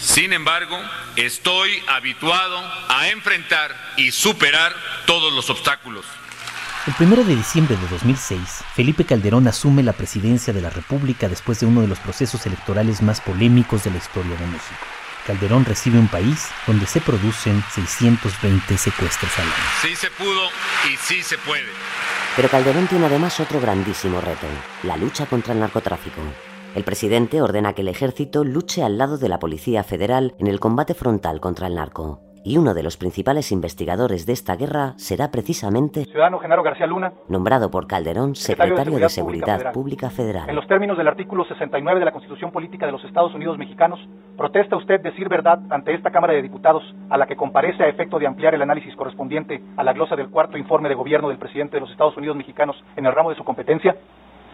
[0.00, 0.76] Sin embargo,
[1.14, 4.74] estoy habituado a enfrentar y superar
[5.06, 6.04] todos los obstáculos.
[6.86, 8.40] El 1 de diciembre de 2006,
[8.74, 13.00] Felipe Calderón asume la presidencia de la República después de uno de los procesos electorales
[13.00, 14.93] más polémicos de la historia de México.
[15.26, 19.52] Calderón recibe un país donde se producen 620 secuestros al año.
[19.80, 20.48] Sí se pudo
[20.92, 21.64] y sí se puede.
[22.36, 24.46] Pero Calderón tiene además otro grandísimo reto,
[24.82, 26.20] la lucha contra el narcotráfico.
[26.74, 30.60] El presidente ordena que el ejército luche al lado de la Policía Federal en el
[30.60, 35.30] combate frontal contra el narco y uno de los principales investigadores de esta guerra será
[35.30, 40.48] precisamente Ciudadano Genaro García Luna, nombrado por Calderón secretario de Seguridad Pública Federal.
[40.48, 43.98] en los términos del artículo 69 de la Constitución Política de los Estados Unidos Mexicanos,
[44.36, 48.18] protesta usted decir verdad ante esta Cámara de Diputados, a la que comparece a efecto
[48.18, 51.76] de ampliar el análisis correspondiente a la glosa del cuarto informe de gobierno del presidente
[51.76, 53.96] de los Estados Unidos Mexicanos en el ramo de su competencia.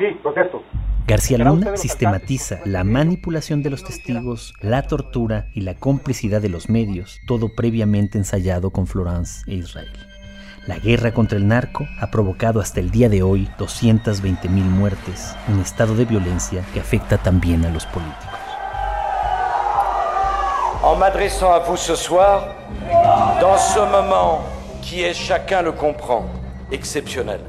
[0.01, 0.63] Sí, protesto.
[1.07, 6.71] García Luna sistematiza la manipulación de los testigos, la tortura y la complicidad de los
[6.71, 9.93] medios, todo previamente ensayado con Florence e Israel.
[10.67, 15.37] La guerra contra el narco ha provocado hasta el día de hoy 220 mil muertes,
[15.49, 18.39] un estado de violencia que afecta también a los políticos.
[20.83, 22.55] En m'adressant à vous ce soir,
[23.39, 24.41] dans ce moment
[24.81, 26.25] qui est, chacun le comprend,
[26.73, 27.41] exceptionnel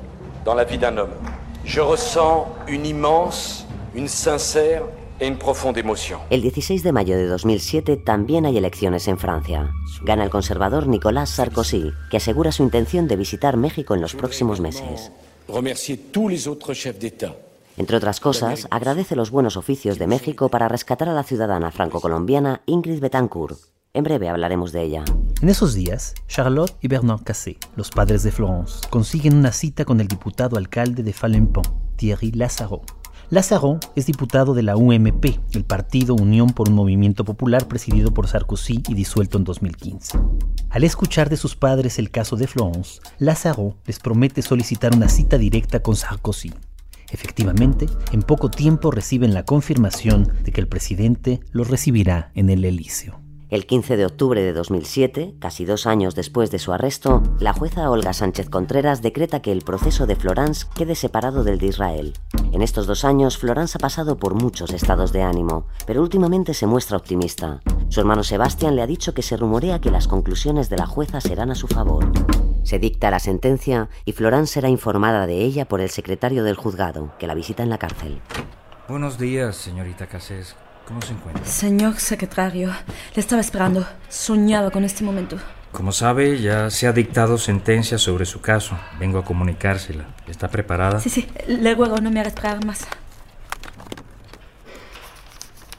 [0.44, 1.16] dans la vie d'un homme,
[1.66, 4.84] je ressens une immense, une sincère
[5.20, 6.20] et une profonde émotion.
[6.30, 9.72] El 16 de mayo de 2007 también hay elecciones en Francia.
[10.04, 14.60] Gana el conservador Nicolas Sarkozy, que asegura su intención de visitar México en los próximos
[14.60, 15.12] meses.
[15.48, 17.36] Remercier tous les autres chefs d'État
[17.78, 22.62] Entre otras cosas, agradece los buenos oficios de México para rescatar a la ciudadana franco-colombiana
[22.66, 23.58] Ingrid Betancourt.
[23.94, 25.04] En breve hablaremos de ella.
[25.42, 30.00] En esos días, Charlotte y Bernard Cassé, los padres de Florence, consiguen una cita con
[30.00, 31.66] el diputado alcalde de Falampon,
[31.98, 32.84] Thierry Lazaro.
[33.30, 38.30] Lazaro es diputado de la UMP, el partido Unión por un Movimiento Popular presidido por
[38.30, 40.20] Sarkozy y disuelto en 2015.
[40.70, 45.38] Al escuchar de sus padres el caso de Florence, Lazaro les promete solicitar una cita
[45.38, 46.54] directa con Sarkozy.
[47.12, 52.64] Efectivamente, en poco tiempo reciben la confirmación de que el presidente los recibirá en el
[52.64, 53.20] Elíseo.
[53.52, 57.90] El 15 de octubre de 2007, casi dos años después de su arresto, la jueza
[57.90, 62.14] Olga Sánchez Contreras decreta que el proceso de Florence quede separado del de Israel.
[62.54, 66.66] En estos dos años, Florence ha pasado por muchos estados de ánimo, pero últimamente se
[66.66, 67.60] muestra optimista.
[67.90, 71.20] Su hermano Sebastián le ha dicho que se rumorea que las conclusiones de la jueza
[71.20, 72.10] serán a su favor.
[72.64, 77.12] Se dicta la sentencia y Florence será informada de ella por el secretario del juzgado,
[77.20, 78.22] que la visita en la cárcel.
[78.88, 80.56] Buenos días, señorita Cassés.
[80.88, 81.46] ¿Cómo se encuentra?
[81.46, 82.70] Señor secretario,
[83.16, 83.88] le estaba esperando.
[84.10, 85.38] Soñaba con este momento.
[85.72, 88.78] Como sabe, ya se ha dictado sentencia sobre su caso.
[89.00, 90.06] Vengo a comunicársela.
[90.28, 91.00] ¿Está preparada?
[91.00, 92.88] Sí, sí, le ruego no me haga esperar más.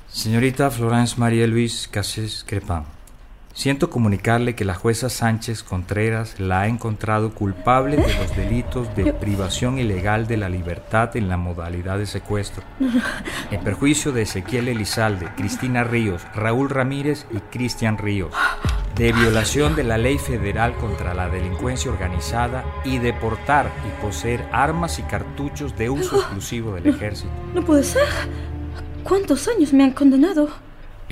[0.09, 2.85] Señorita Florence María Luis Cassés Crepin,
[3.53, 9.13] siento comunicarle que la jueza Sánchez Contreras la ha encontrado culpable de los delitos de
[9.13, 12.63] privación ilegal de la libertad en la modalidad de secuestro,
[13.51, 18.33] en perjuicio de Ezequiel Elizalde, Cristina Ríos, Raúl Ramírez y Cristian Ríos,
[18.97, 24.45] de violación de la ley federal contra la delincuencia organizada y de portar y poseer
[24.53, 27.31] armas y cartuchos de uso exclusivo del ejército.
[27.55, 28.07] No puede ser.
[29.05, 30.49] ¿Cuántos años me han condenado?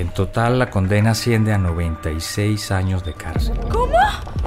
[0.00, 3.60] En total la condena asciende a 96 años de cárcel.
[3.70, 3.92] ¿Cómo?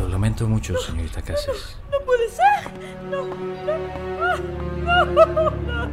[0.01, 1.77] Lo lamento mucho, señorita Cases.
[1.91, 2.71] No puede ser.
[3.11, 3.23] No,
[5.05, 5.89] no, no, no.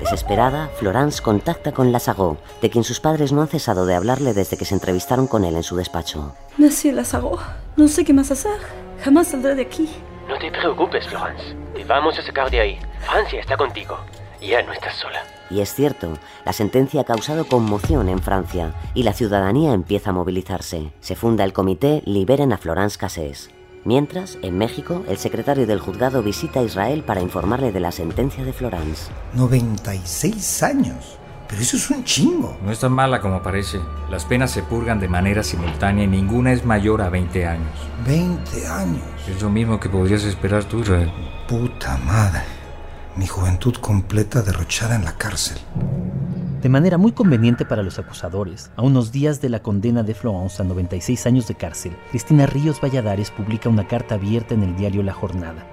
[0.00, 4.56] Desesperada, Florence contacta con Lazaro, de quien sus padres no han cesado de hablarle desde
[4.56, 6.34] que se entrevistaron con él en su despacho.
[6.56, 7.38] Monsieur Lazaro,
[7.76, 8.58] no sé qué más hacer.
[9.04, 9.88] Jamás saldré de aquí.
[10.26, 11.54] No te preocupes, Florence.
[11.76, 12.80] Te vamos a sacar de ahí.
[13.08, 13.96] Francia está contigo.
[14.40, 15.22] Ya no estás sola.
[15.50, 20.12] Y es cierto, la sentencia ha causado conmoción en Francia y la ciudadanía empieza a
[20.12, 20.92] movilizarse.
[21.00, 23.50] Se funda el comité Liberen a Florence Cassés.
[23.84, 28.44] Mientras, en México, el secretario del juzgado visita a Israel para informarle de la sentencia
[28.44, 29.10] de Florence.
[29.34, 31.18] 96 años.
[31.48, 32.58] Pero eso es un chingo.
[32.62, 33.80] No es tan mala como parece.
[34.10, 37.72] Las penas se purgan de manera simultánea y ninguna es mayor a 20 años.
[38.06, 39.02] 20 años.
[39.26, 41.10] Es lo mismo que podrías esperar tú, Israel.
[41.48, 42.57] Puta madre.
[43.18, 45.58] Mi juventud completa derrochada en la cárcel.
[46.62, 50.62] De manera muy conveniente para los acusadores, a unos días de la condena de Florence
[50.62, 55.02] a 96 años de cárcel, Cristina Ríos Valladares publica una carta abierta en el diario
[55.02, 55.66] La Jornada.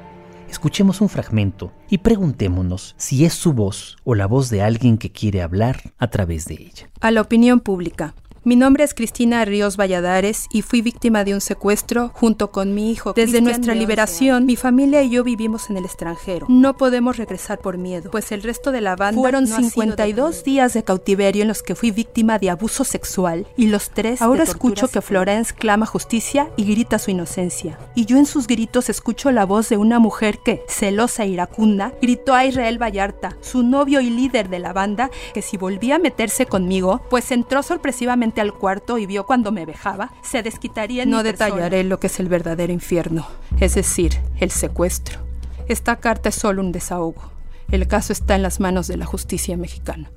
[0.49, 5.11] Escuchemos un fragmento y preguntémonos si es su voz o la voz de alguien que
[5.11, 6.89] quiere hablar a través de ella.
[6.99, 8.15] A la opinión pública.
[8.47, 12.91] Mi nombre es Cristina Ríos Valladares y fui víctima de un secuestro junto con mi
[12.91, 13.13] hijo.
[13.13, 16.45] Desde nuestra liberación, mi familia y yo vivimos en el extranjero.
[16.47, 20.83] No podemos regresar por miedo, pues el resto de la banda fueron 52 días de
[20.83, 25.01] cautiverio en los que fui víctima de abuso sexual y los tres Ahora escucho que
[25.01, 27.79] Florence clama justicia y grita su inocencia.
[27.95, 31.93] Y yo en sus gritos escucho la voz de una mujer que, celosa e iracunda,
[31.99, 35.99] gritó a Israel Vallarta, su novio y líder de la banda, que si volvía a
[35.99, 41.09] meterse conmigo, pues entró sorpresivamente al cuarto y vio cuando me vejaba, se desquitaría en
[41.09, 43.27] No detallaré lo que es el verdadero infierno,
[43.59, 45.19] es decir, el secuestro.
[45.67, 47.31] Esta carta es solo un desahogo.
[47.71, 50.11] El caso está en las manos de la justicia mexicana.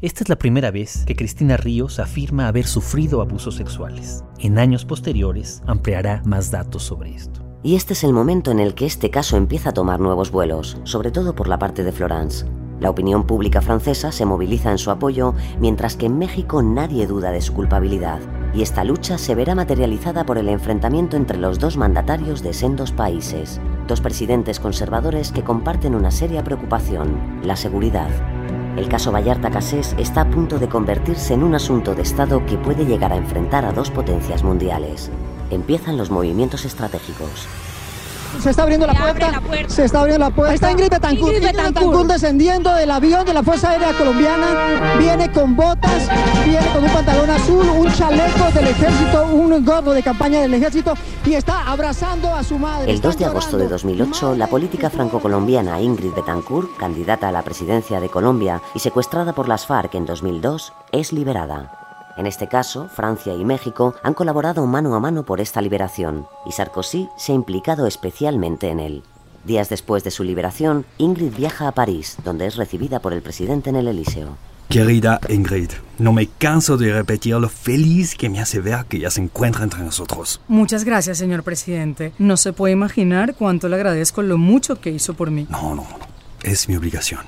[0.00, 4.24] Esta es la primera vez que Cristina Ríos afirma haber sufrido abusos sexuales.
[4.38, 7.40] En años posteriores ampliará más datos sobre esto.
[7.62, 10.78] Y este es el momento en el que este caso empieza a tomar nuevos vuelos,
[10.84, 12.44] sobre todo por la parte de Florence.
[12.80, 17.30] La opinión pública francesa se moviliza en su apoyo, mientras que en México nadie duda
[17.30, 18.18] de su culpabilidad,
[18.52, 22.92] y esta lucha se verá materializada por el enfrentamiento entre los dos mandatarios de sendos
[22.92, 28.10] países, dos presidentes conservadores que comparten una seria preocupación, la seguridad.
[28.76, 32.58] El caso Vallarta Casés está a punto de convertirse en un asunto de Estado que
[32.58, 35.10] puede llegar a enfrentar a dos potencias mundiales.
[35.50, 37.46] Empiezan los movimientos estratégicos.
[38.40, 40.54] Se está abriendo la puerta, Se está abriendo la puerta.
[40.54, 41.34] Está Ingrid Betancourt.
[41.34, 44.96] Ingrid Betancourt descendiendo del avión de la Fuerza Aérea Colombiana.
[44.98, 46.08] Viene con botas,
[46.44, 50.94] viene con un pantalón azul, un chaleco del ejército, un gorro de campaña del ejército
[51.24, 52.90] y está abrazando a su madre.
[52.90, 58.00] El 2 de agosto de 2008, la política franco-colombiana Ingrid Betancourt, candidata a la presidencia
[58.00, 61.83] de Colombia y secuestrada por las FARC en 2002, es liberada.
[62.16, 66.52] En este caso, Francia y México han colaborado mano a mano por esta liberación, y
[66.52, 69.02] Sarkozy se ha implicado especialmente en él.
[69.44, 73.70] Días después de su liberación, Ingrid viaja a París, donde es recibida por el presidente
[73.70, 74.36] en el Elíseo.
[74.68, 79.10] Querida Ingrid, no me canso de repetir lo feliz que me hace ver que ya
[79.10, 80.40] se encuentra entre nosotros.
[80.48, 82.12] Muchas gracias, señor presidente.
[82.18, 85.46] No se puede imaginar cuánto le agradezco lo mucho que hizo por mí.
[85.50, 85.98] No, no, no.
[86.42, 87.20] Es mi obligación.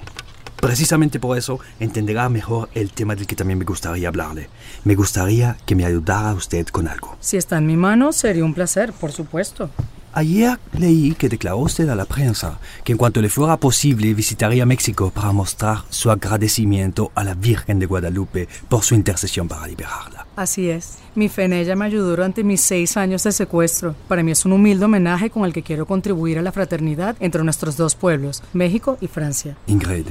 [0.60, 4.48] Precisamente por eso entenderá mejor el tema del que también me gustaría hablarle.
[4.84, 7.16] Me gustaría que me ayudara usted con algo.
[7.20, 9.70] Si está en mi mano, sería un placer, por supuesto.
[10.16, 14.64] Ayer leí que declaró usted a la prensa que en cuanto le fuera posible visitaría
[14.64, 20.26] México para mostrar su agradecimiento a la Virgen de Guadalupe por su intercesión para liberarla.
[20.34, 21.00] Así es.
[21.14, 23.94] Mi fe en ella me ayudó durante mis seis años de secuestro.
[24.08, 27.44] Para mí es un humilde homenaje con el que quiero contribuir a la fraternidad entre
[27.44, 29.58] nuestros dos pueblos, México y Francia.
[29.66, 30.06] Ingrid,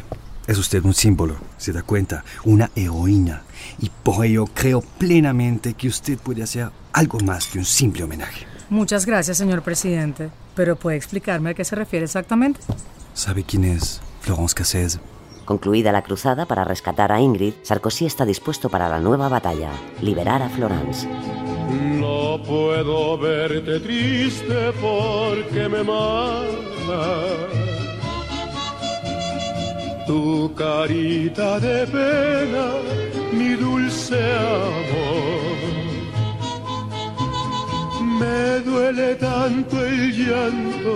[0.48, 3.44] es usted un símbolo, se da cuenta, una heroína.
[3.80, 8.46] Y por ello creo plenamente que usted puede hacer algo más que un simple homenaje.
[8.70, 10.30] Muchas gracias, señor presidente.
[10.56, 12.62] Pero ¿puede explicarme a qué se refiere exactamente?
[13.14, 15.00] ¿Sabe quién es Florence Cassez?
[15.46, 19.70] Concluida la cruzada para rescatar a Ingrid, Sarkozy está dispuesto para la nueva batalla,
[20.02, 21.08] liberar a Florence.
[21.70, 27.65] No puedo verte triste porque me mata
[30.06, 32.66] tu carita de pena,
[33.34, 34.22] mi dulce
[34.60, 35.66] amor.
[38.20, 40.94] Me duele tanto el llanto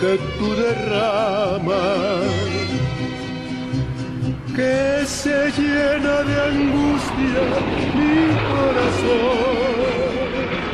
[0.00, 2.26] que tú derramas,
[4.56, 7.44] que se llena de angustia
[7.96, 8.16] mi
[8.52, 10.11] corazón.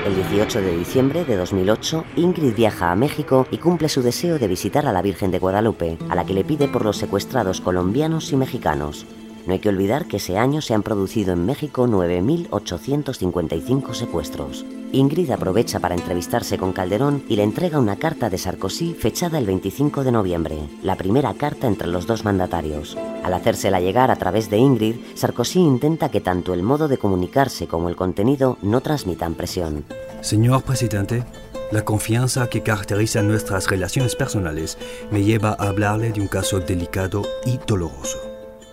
[0.09, 4.49] El 18 de diciembre de 2008, Ingrid viaja a México y cumple su deseo de
[4.49, 8.33] visitar a la Virgen de Guadalupe, a la que le pide por los secuestrados colombianos
[8.33, 9.05] y mexicanos.
[9.48, 14.66] No hay que olvidar que ese año se han producido en México 9.855 secuestros.
[14.92, 19.46] Ingrid aprovecha para entrevistarse con Calderón y le entrega una carta de Sarkozy fechada el
[19.46, 22.98] 25 de noviembre, la primera carta entre los dos mandatarios.
[23.24, 27.66] Al hacérsela llegar a través de Ingrid, Sarkozy intenta que tanto el modo de comunicarse
[27.66, 29.87] como el contenido no transmitan presión.
[30.20, 31.24] Señor presidente,
[31.72, 34.76] la confianza que caracteriza nuestras relaciones personales
[35.11, 38.28] me lleva a hablarle de un caso delicado y doloroso.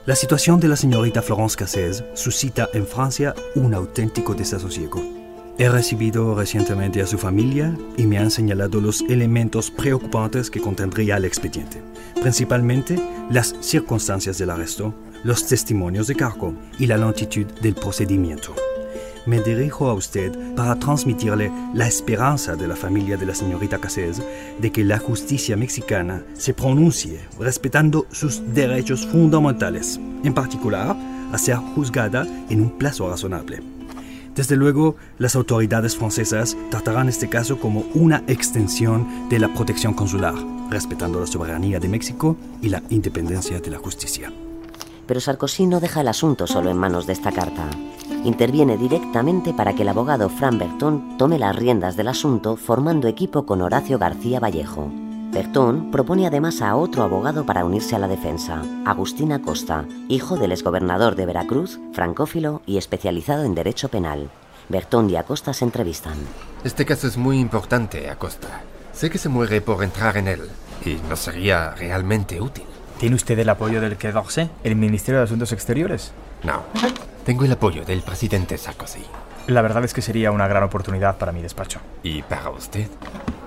[0.05, 5.01] La situación de la señorita Florence Cassez suscita en Francia un auténtico desasosiego.
[5.57, 11.17] He recibido recientemente a su familia y me han señalado los elementos preocupantes que contendría
[11.17, 11.81] el expediente,
[12.21, 18.53] principalmente las circunstancias del arresto, los testimonios de cargo y la longitud del procedimiento.
[19.25, 24.21] Me dirijo a usted para transmitirle la esperanza de la familia de la señorita Cassés
[24.59, 30.95] de que la justicia mexicana se pronuncie respetando sus derechos fundamentales, en particular
[31.31, 33.61] a ser juzgada en un plazo razonable.
[34.35, 40.35] Desde luego, las autoridades francesas tratarán este caso como una extensión de la protección consular,
[40.69, 44.31] respetando la soberanía de México y la independencia de la justicia.
[45.07, 47.69] Pero Sarkozy no deja el asunto solo en manos de esta carta.
[48.23, 53.45] Interviene directamente para que el abogado Fran Berton tome las riendas del asunto formando equipo
[53.45, 54.91] con Horacio García Vallejo.
[55.31, 60.53] Bertón propone además a otro abogado para unirse a la defensa, Agustín Acosta, hijo del
[60.53, 64.29] exgobernador de Veracruz, francófilo y especializado en derecho penal.
[64.69, 66.15] Bertón y Acosta se entrevistan.
[66.63, 68.63] Este caso es muy importante, Acosta.
[68.93, 70.41] Sé que se muere por entrar en él
[70.85, 72.63] y no sería realmente útil.
[72.99, 76.13] ¿Tiene usted el apoyo del Quai d'Orsay, el Ministerio de Asuntos Exteriores?
[76.43, 76.63] No.
[77.25, 79.03] Tengo el apoyo del presidente Sarkozy.
[79.47, 81.79] La verdad es que sería una gran oportunidad para mi despacho.
[82.03, 82.87] ¿Y para usted?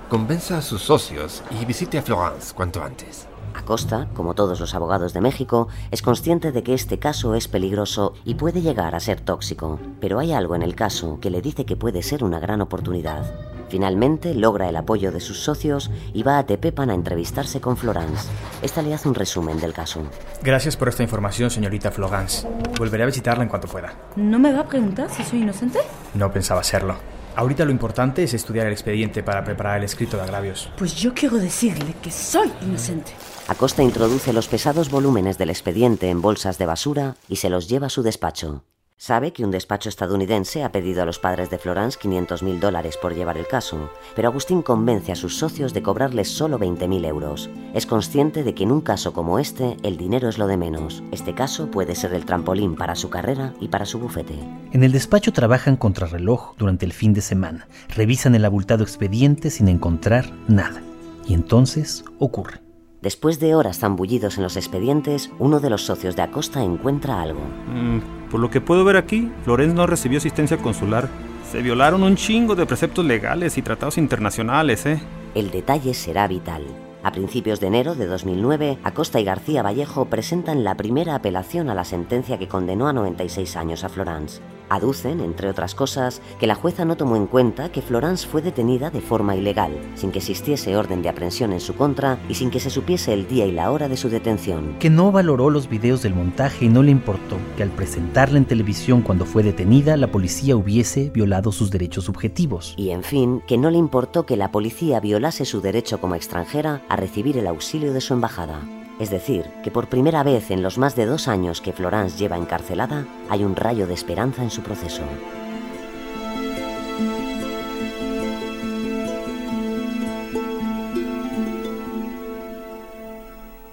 [0.07, 3.25] Convenza a sus socios y visite a Florence cuanto antes.
[3.55, 8.13] Acosta, como todos los abogados de México, es consciente de que este caso es peligroso
[8.25, 11.65] y puede llegar a ser tóxico, pero hay algo en el caso que le dice
[11.65, 13.23] que puede ser una gran oportunidad.
[13.69, 18.27] Finalmente logra el apoyo de sus socios y va a Tepepan a entrevistarse con Florence.
[18.61, 20.01] Esta le hace un resumen del caso.
[20.43, 22.47] Gracias por esta información, señorita Florence.
[22.77, 23.93] Volveré a visitarla en cuanto pueda.
[24.15, 25.79] ¿No me va a preguntar si soy inocente?
[26.15, 26.95] No pensaba serlo.
[27.35, 30.69] Ahorita lo importante es estudiar el expediente para preparar el escrito de agravios.
[30.77, 33.11] Pues yo quiero decirle que soy inocente.
[33.47, 37.87] Acosta introduce los pesados volúmenes del expediente en bolsas de basura y se los lleva
[37.87, 38.63] a su despacho.
[39.01, 42.97] Sabe que un despacho estadounidense ha pedido a los padres de Florence 500 mil dólares
[42.97, 47.05] por llevar el caso, pero Agustín convence a sus socios de cobrarles solo 20 mil
[47.05, 47.49] euros.
[47.73, 51.01] Es consciente de que en un caso como este, el dinero es lo de menos.
[51.13, 54.37] Este caso puede ser el trampolín para su carrera y para su bufete.
[54.73, 57.69] En el despacho trabajan contrarreloj durante el fin de semana.
[57.95, 60.83] Revisan el abultado expediente sin encontrar nada.
[61.25, 62.68] Y entonces ocurre.
[63.01, 67.39] Después de horas zambullidos en los expedientes, uno de los socios de Acosta encuentra algo.
[67.73, 71.07] Mm, por lo que puedo ver aquí, Florence no recibió asistencia consular.
[71.49, 75.01] Se violaron un chingo de preceptos legales y tratados internacionales, ¿eh?
[75.33, 76.63] El detalle será vital.
[77.01, 81.75] A principios de enero de 2009, Acosta y García Vallejo presentan la primera apelación a
[81.75, 84.41] la sentencia que condenó a 96 años a Florence.
[84.69, 88.89] Aducen, entre otras cosas, que la jueza no tomó en cuenta que Florence fue detenida
[88.89, 92.59] de forma ilegal, sin que existiese orden de aprehensión en su contra y sin que
[92.59, 94.75] se supiese el día y la hora de su detención.
[94.79, 98.45] Que no valoró los videos del montaje y no le importó que al presentarla en
[98.45, 102.73] televisión cuando fue detenida, la policía hubiese violado sus derechos subjetivos.
[102.77, 106.81] Y en fin, que no le importó que la policía violase su derecho como extranjera
[106.89, 108.61] a recibir el auxilio de su embajada.
[108.99, 112.37] Es decir, que por primera vez en los más de dos años que Florence lleva
[112.37, 115.03] encarcelada, hay un rayo de esperanza en su proceso.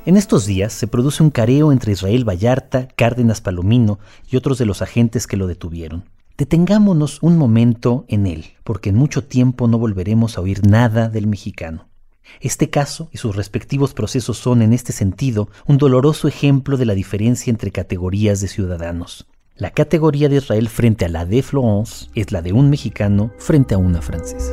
[0.05, 3.99] En estos días se produce un careo entre Israel Vallarta, Cárdenas Palomino
[4.31, 6.05] y otros de los agentes que lo detuvieron.
[6.39, 11.27] Detengámonos un momento en él, porque en mucho tiempo no volveremos a oír nada del
[11.27, 11.89] mexicano.
[12.41, 16.95] Este caso y sus respectivos procesos son, en este sentido, un doloroso ejemplo de la
[16.95, 19.27] diferencia entre categorías de ciudadanos.
[19.57, 23.75] La categoría de Israel frente a la de Florence es la de un mexicano frente
[23.75, 24.53] a una francesa.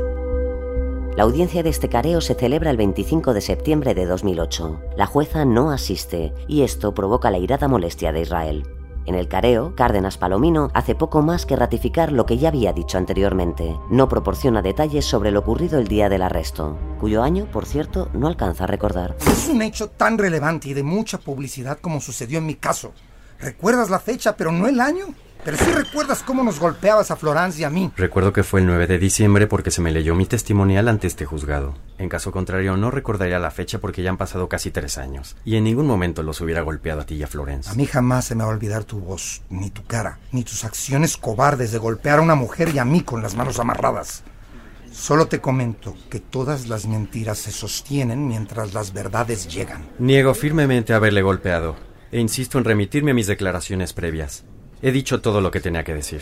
[1.18, 4.80] La audiencia de este careo se celebra el 25 de septiembre de 2008.
[4.98, 8.64] La jueza no asiste y esto provoca la irada molestia de Israel.
[9.06, 12.98] En el careo, Cárdenas Palomino hace poco más que ratificar lo que ya había dicho
[12.98, 13.78] anteriormente.
[13.90, 18.28] No proporciona detalles sobre lo ocurrido el día del arresto, cuyo año, por cierto, no
[18.28, 19.16] alcanza a recordar.
[19.20, 22.94] Es un hecho tan relevante y de mucha publicidad como sucedió en mi caso.
[23.40, 25.08] ¿Recuerdas la fecha, pero no el año?
[25.44, 27.92] Pero sí recuerdas cómo nos golpeabas a Florence y a mí.
[27.98, 31.26] Recuerdo que fue el 9 de diciembre porque se me leyó mi testimonial ante este
[31.26, 31.76] juzgado.
[31.98, 35.36] En caso contrario, no recordaría la fecha porque ya han pasado casi tres años.
[35.44, 37.70] Y en ningún momento los hubiera golpeado a ti y a Florence.
[37.70, 40.64] A mí jamás se me va a olvidar tu voz, ni tu cara, ni tus
[40.64, 44.24] acciones cobardes de golpear a una mujer y a mí con las manos amarradas.
[44.94, 49.90] Solo te comento que todas las mentiras se sostienen mientras las verdades llegan.
[49.98, 51.76] Niego firmemente haberle golpeado
[52.12, 54.46] e insisto en remitirme a mis declaraciones previas.
[54.86, 56.22] He dicho todo lo que tenía que decir.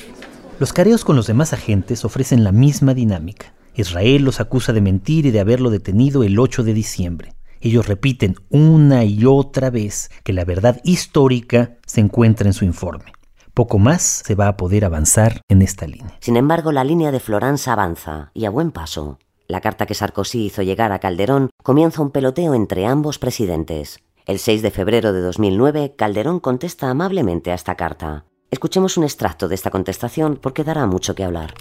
[0.59, 3.55] Los careos con los demás agentes ofrecen la misma dinámica.
[3.74, 7.34] Israel los acusa de mentir y de haberlo detenido el 8 de diciembre.
[7.59, 13.14] Ellos repiten una y otra vez que la verdad histórica se encuentra en su informe.
[13.55, 16.16] Poco más se va a poder avanzar en esta línea.
[16.20, 19.18] Sin embargo, la línea de Florence avanza, y a buen paso.
[19.47, 24.01] La carta que Sarkozy hizo llegar a Calderón comienza un peloteo entre ambos presidentes.
[24.28, 28.26] El 6 de febrero de 2009, Calderón contesta amablemente a esta carta.
[28.52, 31.54] Escuchemos un extracto de esta contestación porque dará mucho que hablar.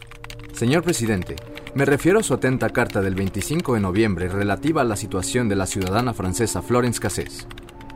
[0.52, 1.36] Señor presidente,
[1.72, 5.54] me refiero a su atenta carta del 25 de noviembre relativa a la situación de
[5.54, 7.46] la ciudadana francesa Florence Cassés.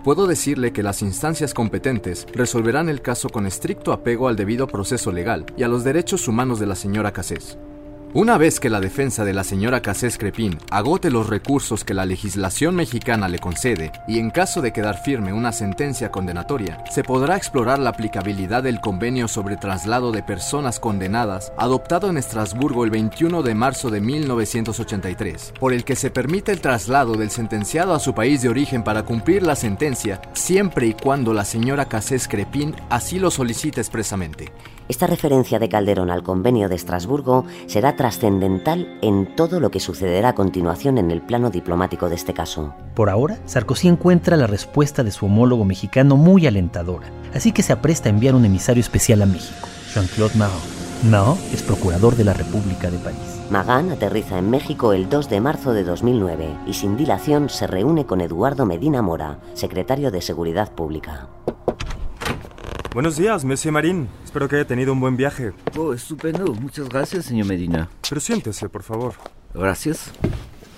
[0.05, 5.11] Puedo decirle que las instancias competentes resolverán el caso con estricto apego al debido proceso
[5.11, 7.59] legal y a los derechos humanos de la señora Cassés.
[8.17, 12.07] Una vez que la defensa de la señora Cassés Crepín agote los recursos que la
[12.07, 17.37] legislación mexicana le concede y en caso de quedar firme una sentencia condenatoria, se podrá
[17.37, 23.43] explorar la aplicabilidad del convenio sobre traslado de personas condenadas adoptado en Estrasburgo el 21
[23.43, 28.15] de marzo de 1983, por el que se permite el traslado del sentenciado a su
[28.15, 33.19] país de origen para cumplir la sentencia siempre y cuando la señora Cassés Crepín así
[33.19, 34.53] lo solicite expresamente.
[34.87, 40.31] Esta referencia de Calderón al convenio de Estrasburgo será trascendental en todo lo que sucederá
[40.31, 42.75] a continuación en el plano diplomático de este caso.
[42.95, 47.73] Por ahora, Sarkozy encuentra la respuesta de su homólogo mexicano muy alentadora, así que se
[47.73, 50.61] apresta a enviar un emisario especial a México, Jean-Claude Maron.
[51.05, 53.41] Maron es procurador de la República de París.
[53.51, 58.05] Magán aterriza en México el 2 de marzo de 2009 y sin dilación se reúne
[58.05, 61.29] con Eduardo Medina Mora, secretario de Seguridad Pública.
[62.95, 64.09] Buenos días, Monsieur Marín.
[64.25, 65.53] Espero que haya tenido un buen viaje.
[65.77, 66.55] Oh, estupendo.
[66.55, 67.91] Muchas gracias, señor Medina.
[68.09, 69.15] Pero siéntese, por favor.
[69.53, 70.13] Gracias.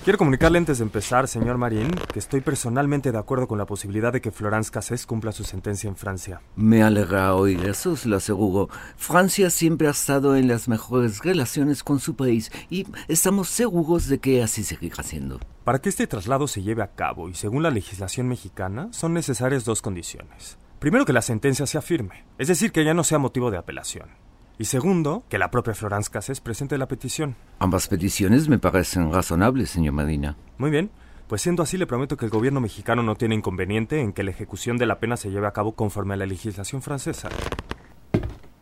[0.03, 4.15] Quiero comunicarle antes de empezar, señor Marín, que estoy personalmente de acuerdo con la posibilidad
[4.15, 6.41] de que Florence Cassés cumpla su sentencia en Francia.
[6.55, 8.71] Me alegra oír eso, se lo aseguro.
[8.97, 14.21] Francia siempre ha estado en las mejores relaciones con su país y estamos seguros de
[14.21, 15.39] que así seguirá siendo.
[15.65, 19.67] Para que este traslado se lleve a cabo y según la legislación mexicana, son necesarias
[19.67, 20.57] dos condiciones.
[20.79, 24.11] Primero, que la sentencia sea firme, es decir, que ya no sea motivo de apelación.
[24.59, 27.37] Y segundo, que la propia Florence Cassés presente la petición.
[27.59, 30.37] Ambas peticiones me parecen razonables, señor Medina.
[30.59, 30.91] Muy bien.
[31.29, 34.31] Pues siendo así, le prometo que el gobierno mexicano no tiene inconveniente en que la
[34.31, 37.29] ejecución de la pena se lleve a cabo conforme a la legislación francesa.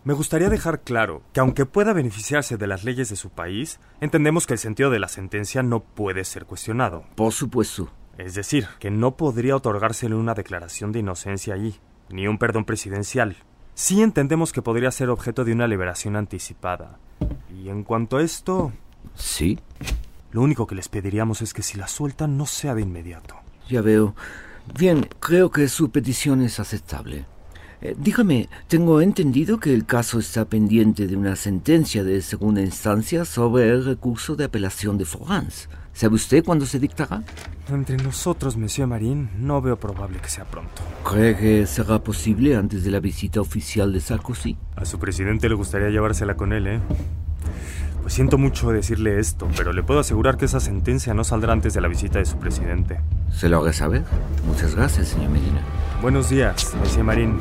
[0.05, 4.47] Me gustaría dejar claro que aunque pueda beneficiarse de las leyes de su país, entendemos
[4.47, 7.05] que el sentido de la sentencia no puede ser cuestionado.
[7.17, 7.91] Por supuesto.
[8.19, 11.75] Es decir, que no podría otorgársele una declaración de inocencia allí,
[12.15, 13.37] ni un perdón presidencial.
[13.75, 16.99] Sí entendemos que podría ser objeto de una liberación anticipada.
[17.53, 18.73] Y en cuanto a esto...
[19.17, 19.59] Sí.
[20.31, 23.35] Lo único que les pediríamos es que si la sueltan no sea de inmediato.
[23.69, 24.15] Ya veo.
[24.79, 27.25] Bien, creo que su petición es aceptable.
[27.81, 33.25] Eh, dígame, tengo entendido que el caso está pendiente de una sentencia de segunda instancia
[33.25, 35.67] sobre el recurso de apelación de Florence.
[35.95, 37.23] ¿Sabe usted cuándo se dictará?
[37.69, 40.83] Entre nosotros, Monsieur Marín, no veo probable que sea pronto.
[41.09, 44.59] ¿Cree que será posible antes de la visita oficial de Sarkozy?
[44.75, 46.81] A su presidente le gustaría llevársela con él, ¿eh?
[48.03, 51.75] Pues siento mucho decirle esto, pero le puedo asegurar que esa sentencia no saldrá antes
[51.75, 53.01] de la visita de su presidente.
[53.33, 54.03] ¿Se lo haga saber?
[54.49, 55.63] Muchas gracias, señor Medina.
[56.03, 57.39] Buenos días, Monsieur Marín.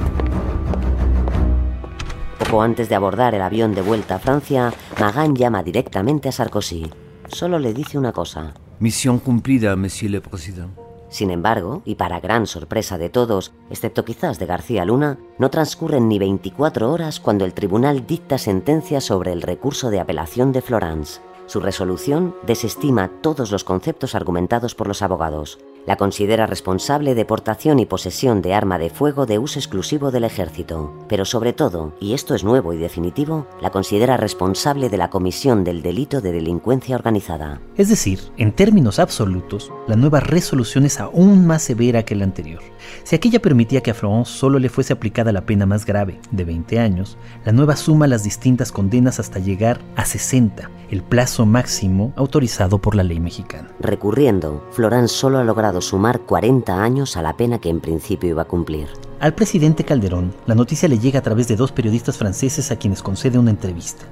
[2.37, 6.89] Poco antes de abordar el avión de vuelta a Francia, Magan llama directamente a Sarkozy.
[7.33, 8.53] Solo le dice una cosa.
[8.79, 10.69] Misión cumplida, Monsieur le Président.
[11.09, 16.07] Sin embargo, y para gran sorpresa de todos, excepto quizás de García Luna, no transcurren
[16.07, 21.21] ni 24 horas cuando el tribunal dicta sentencia sobre el recurso de apelación de Florence.
[21.47, 25.59] Su resolución desestima todos los conceptos argumentados por los abogados.
[25.85, 30.23] La considera responsable de portación y posesión de arma de fuego de uso exclusivo del
[30.23, 35.09] ejército, pero sobre todo, y esto es nuevo y definitivo, la considera responsable de la
[35.09, 37.59] comisión del delito de delincuencia organizada.
[37.75, 42.61] Es decir, en términos absolutos, la nueva resolución es aún más severa que la anterior.
[43.03, 46.45] Si aquella permitía que a Florence solo le fuese aplicada la pena más grave, de
[46.45, 52.13] 20 años, la nueva suma las distintas condenas hasta llegar a 60, el plazo máximo
[52.15, 53.69] autorizado por la ley mexicana.
[53.81, 58.43] Recurriendo, Florence solo ha logrado sumar 40 años a la pena que en principio iba
[58.43, 58.87] a cumplir.
[59.19, 63.01] Al presidente Calderón, la noticia le llega a través de dos periodistas franceses a quienes
[63.01, 64.05] concede una entrevista.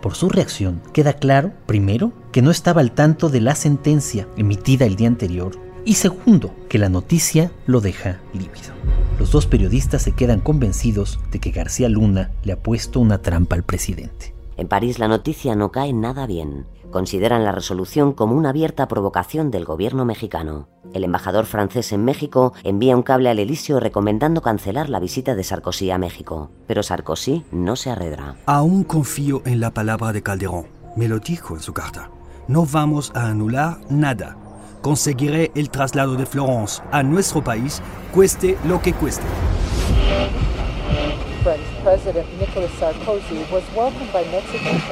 [0.00, 4.86] Por su reacción, queda claro, primero, que no estaba al tanto de la sentencia emitida
[4.86, 8.74] el día anterior y segundo, que la noticia lo deja lívido.
[9.18, 13.56] Los dos periodistas se quedan convencidos de que García Luna le ha puesto una trampa
[13.56, 14.34] al presidente.
[14.56, 16.66] En París la noticia no cae nada bien.
[16.90, 20.68] Consideran la resolución como una abierta provocación del gobierno mexicano.
[20.92, 25.44] El embajador francés en México envía un cable al Elíseo recomendando cancelar la visita de
[25.44, 26.50] Sarkozy a México.
[26.66, 28.36] Pero Sarkozy no se arredra.
[28.46, 30.66] Aún confío en la palabra de Calderón.
[30.96, 32.10] Me lo dijo en su carta.
[32.48, 34.36] No vamos a anular nada.
[34.82, 37.80] Conseguiré el traslado de Florence a nuestro país,
[38.12, 39.26] cueste lo que cueste.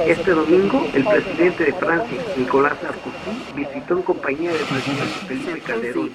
[0.05, 6.09] Este domingo, el presidente de Francia, Nicolás Sarkozy, visitó en compañía del presidente Felipe Calderón.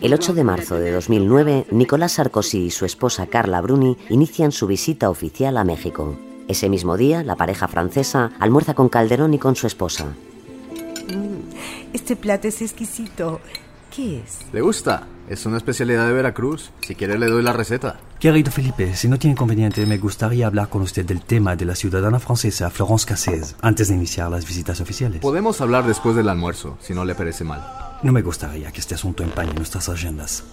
[0.00, 4.68] El 8 de marzo de 2009, Nicolás Sarkozy y su esposa Carla Bruni inician su
[4.68, 6.16] visita oficial a México.
[6.46, 10.14] Ese mismo día, la pareja francesa almuerza con Calderón y con su esposa.
[11.92, 13.40] Este plato es exquisito.
[13.94, 14.46] ¿Qué es?
[14.52, 15.06] ¿Le gusta?
[15.28, 16.70] Es una especialidad de Veracruz.
[16.80, 18.00] Si quiere le doy la receta.
[18.18, 21.74] Querido Felipe, si no tiene inconveniente, me gustaría hablar con usted del tema de la
[21.74, 25.20] ciudadana francesa Florence Cassez antes de iniciar las visitas oficiales.
[25.20, 27.62] Podemos hablar después del almuerzo, si no le parece mal.
[28.02, 30.44] No me gustaría que este asunto empañe nuestras agendas.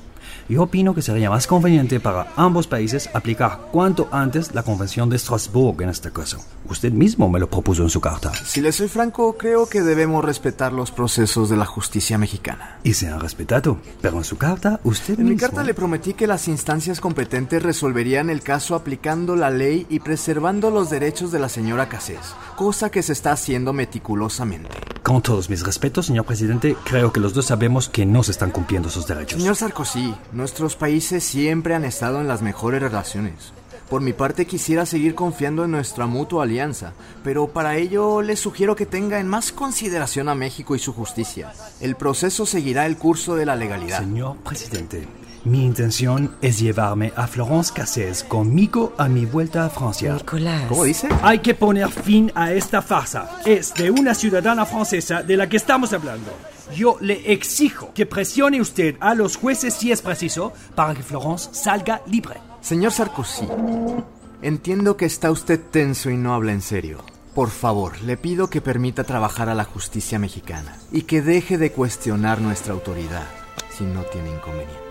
[0.47, 5.17] Yo opino que sería más conveniente para ambos países aplicar cuanto antes la Convención de
[5.17, 6.37] Strasbourg en este caso.
[6.69, 8.31] Usted mismo me lo propuso en su carta.
[8.45, 12.77] Si le soy franco, creo que debemos respetar los procesos de la justicia mexicana.
[12.83, 15.47] Y se han respetado, pero en su carta usted En mi mismo...
[15.47, 20.69] carta le prometí que las instancias competentes resolverían el caso aplicando la ley y preservando
[20.69, 24.69] los derechos de la señora Cassés, cosa que se está haciendo meticulosamente.
[25.01, 28.49] Con todos mis respetos, señor presidente, creo que los dos sabemos que no se están
[28.49, 29.39] cumpliendo sus derechos.
[29.39, 33.53] Señor Sarkozy, nuestros países siempre han estado en las mejores relaciones.
[33.89, 36.91] Por mi parte quisiera seguir confiando en nuestra mutua alianza,
[37.23, 41.53] pero para ello le sugiero que tenga en más consideración a México y su justicia.
[41.79, 43.99] El proceso seguirá el curso de la legalidad.
[43.99, 45.07] Señor presidente,
[45.45, 50.15] mi intención es llevarme a Florence Cassez conmigo a mi vuelta a Francia.
[50.15, 50.63] Nicolás.
[50.67, 51.07] ¿Cómo dice?
[51.21, 53.39] Hay que poner fin a esta farsa.
[53.45, 56.31] Es de una ciudadana francesa de la que estamos hablando.
[56.74, 61.49] Yo le exijo que presione usted a los jueces si es preciso para que Florence
[61.53, 62.39] salga libre.
[62.61, 63.47] Señor Sarkozy,
[64.41, 67.03] entiendo que está usted tenso y no habla en serio.
[67.36, 71.72] Por favor, le pido que permita trabajar a la justicia mexicana y que deje de
[71.72, 73.28] cuestionar nuestra autoridad
[73.70, 74.84] si no tiene inconveniente.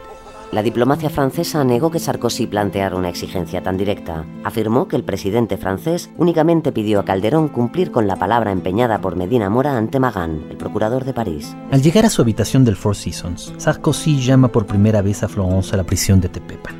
[0.54, 4.24] La diplomacia francesa negó que Sarkozy planteara una exigencia tan directa.
[4.44, 9.16] Afirmó que el presidente francés únicamente pidió a Calderón cumplir con la palabra empeñada por
[9.16, 11.56] Medina Mora ante Magan, el procurador de París.
[11.72, 15.74] Al llegar a su habitación del Four Seasons, Sarkozy llama por primera vez a Florence
[15.74, 16.76] a la prisión de Tepepan.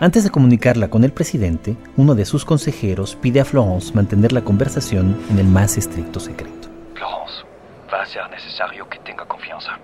[0.00, 4.44] Antes de comunicarla con el presidente, uno de sus consejeros pide a Florence mantener la
[4.44, 6.70] conversación en el más estricto secreto.
[6.94, 7.44] Florence,
[7.92, 9.78] va a ser necesario que tenga confianza.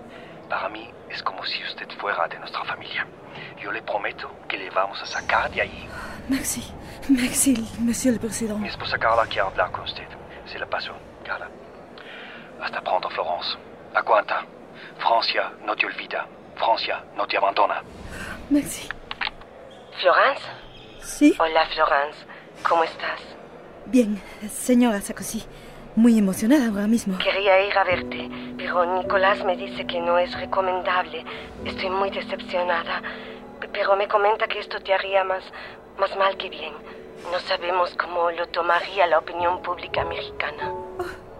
[0.49, 3.05] Para mí es como si usted fuera de nuestra familia.
[3.67, 5.89] Yo le prometo que le vamos a sacar de ahí.
[6.29, 6.63] Merci,
[7.09, 8.57] merci, monsieur le président.
[8.57, 10.07] Mi esposa Carla quiere hablar con usted.
[10.45, 10.93] Se la paso,
[11.25, 11.49] Carla.
[12.61, 13.57] Hasta pronto, Florence.
[13.93, 14.45] Aguanta.
[14.99, 16.25] Francia no te olvida.
[16.55, 17.83] Francia no te abandona.
[18.49, 18.87] Merci.
[19.99, 20.43] ¿Florence?
[21.01, 21.35] Sí.
[21.37, 22.25] Hola, Florence.
[22.63, 23.19] ¿Cómo estás?
[23.87, 25.43] Bien, señora Sarkozy.
[25.97, 27.17] Muy emocionada ahora mismo.
[27.17, 31.25] Quería ir a verte, pero Nicolás me dice que no es recomendable.
[31.65, 33.01] Estoy muy decepcionada.
[33.71, 35.43] Pero me comenta que esto te haría más,
[35.99, 36.73] más mal que bien.
[37.31, 40.71] No sabemos cómo lo tomaría la opinión pública mexicana.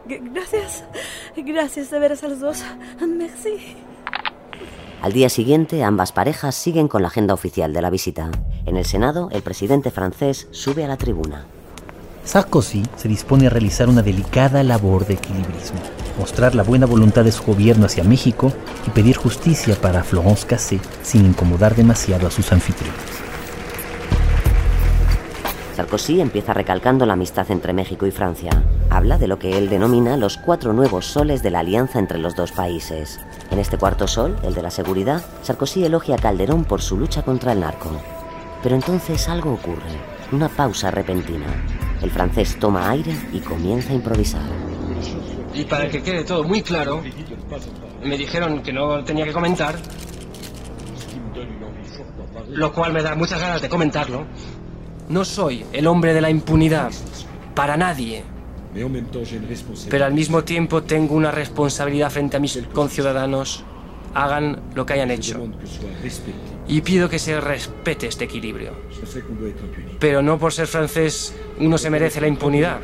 [0.07, 0.83] G- Gracias.
[1.35, 2.63] Gracias de veras a los dos.
[2.99, 3.77] Merci.
[5.01, 8.31] Al día siguiente, ambas parejas siguen con la agenda oficial de la visita.
[8.65, 11.45] En el Senado, el presidente francés sube a la tribuna.
[12.23, 15.79] Sarkozy se dispone a realizar una delicada labor de equilibrismo,
[16.17, 18.51] mostrar la buena voluntad de su gobierno hacia México
[18.85, 23.27] y pedir justicia para Florence Cassé sin incomodar demasiado a sus anfitriones.
[25.77, 28.49] Sarkozy empieza recalcando la amistad entre México y Francia.
[28.89, 32.35] Habla de lo que él denomina los cuatro nuevos soles de la alianza entre los
[32.35, 33.19] dos países.
[33.51, 37.21] En este cuarto sol, el de la seguridad, Sarkozy elogia a Calderón por su lucha
[37.21, 37.91] contra el narco.
[38.63, 40.01] Pero entonces algo ocurre,
[40.31, 41.45] una pausa repentina.
[42.01, 44.66] El francés toma aire y comienza a improvisar.
[45.57, 47.01] Y para que quede todo muy claro,
[48.03, 49.75] me dijeron que no tenía que comentar,
[52.49, 54.25] lo cual me da muchas ganas de comentarlo.
[55.09, 56.91] No soy el hombre de la impunidad,
[57.55, 58.23] para nadie.
[59.89, 63.63] Pero al mismo tiempo tengo una responsabilidad frente a mis conciudadanos,
[64.17, 65.47] hagan lo que hayan hecho.
[66.67, 68.71] Y pido que se respete este equilibrio.
[69.99, 72.79] Pero no por ser francés uno se merece la impunidad.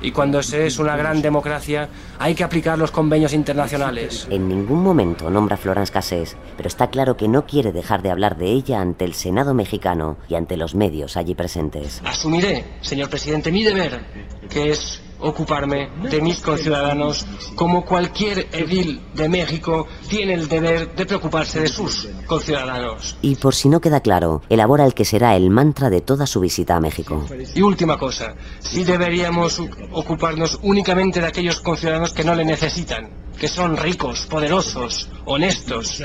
[0.00, 4.26] Y cuando se es una gran democracia hay que aplicar los convenios internacionales.
[4.30, 8.10] En ningún momento nombra a Florence Cassés, pero está claro que no quiere dejar de
[8.10, 12.00] hablar de ella ante el Senado mexicano y ante los medios allí presentes.
[12.04, 14.00] Asumiré, señor presidente, mi deber,
[14.48, 21.06] que es ocuparme de mis conciudadanos como cualquier edil de México tiene el deber de
[21.06, 23.16] preocuparse de sus conciudadanos.
[23.22, 26.40] Y por si no queda claro, elabora el que será el mantra de toda su
[26.40, 27.26] visita a México.
[27.54, 29.60] Y última cosa, sí deberíamos
[29.92, 33.08] ocuparnos únicamente de aquellos conciudadanos que no le necesitan,
[33.38, 36.02] que son ricos, poderosos, honestos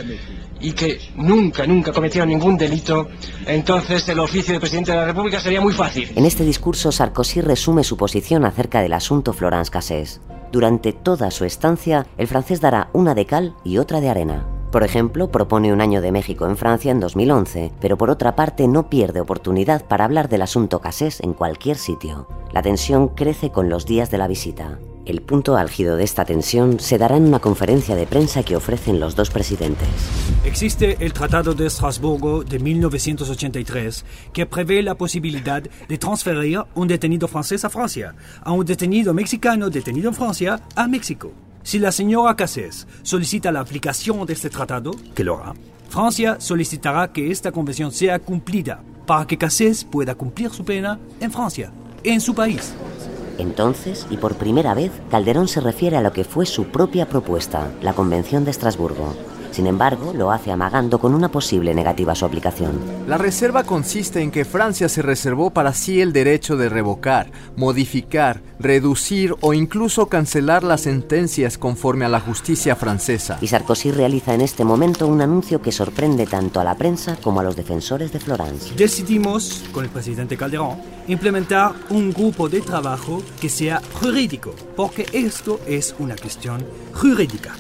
[0.64, 3.10] y que nunca, nunca cometieron ningún delito,
[3.46, 6.12] entonces el oficio de presidente de la República sería muy fácil.
[6.16, 10.22] En este discurso, Sarkozy resume su posición acerca del asunto Florence Cassés.
[10.52, 14.53] Durante toda su estancia, el francés dará una de cal y otra de arena.
[14.74, 18.68] Por ejemplo, propone un año de México en Francia en 2011, pero por otra parte
[18.68, 22.28] no pierde oportunidad para hablar del asunto Cassés en cualquier sitio.
[22.54, 24.80] La tensión crece con los días de la visita.
[25.06, 29.00] El punto álgido de esta tensión se dará en una conferencia de prensa que ofrecen
[29.00, 29.88] los dos presidentes.
[30.44, 37.28] Existe el Tratado de Estrasburgo de 1983 que prevé la posibilidad de transferir un detenido
[37.28, 41.32] francés a Francia, a un detenido mexicano detenido en Francia a México.
[41.64, 45.54] Si la señora Cassés solicita la aplicación de este tratado, que lo hará,
[45.88, 51.32] Francia solicitará que esta convención sea cumplida para que Cassés pueda cumplir su pena en
[51.32, 51.72] Francia,
[52.04, 52.74] en su país.
[53.38, 57.72] Entonces, y por primera vez, Calderón se refiere a lo que fue su propia propuesta,
[57.82, 59.16] la Convención de Estrasburgo.
[59.54, 62.72] Sin embargo, lo hace amagando con una posible negativa a su aplicación.
[63.08, 68.42] La reserva consiste en que Francia se reservó para sí el derecho de revocar, modificar,
[68.60, 73.38] reducir o incluso cancelar las sentencias conforme a la justicia francesa.
[73.42, 77.40] Y Sarkozy realiza en este momento un anuncio que sorprende tanto a la prensa como
[77.40, 78.74] a los defensores de Florence.
[78.76, 80.78] Decidimos, con el presidente Calderón,
[81.08, 87.54] implementar un grupo de trabajo que sea jurídico, porque esto es una cuestión jurídica.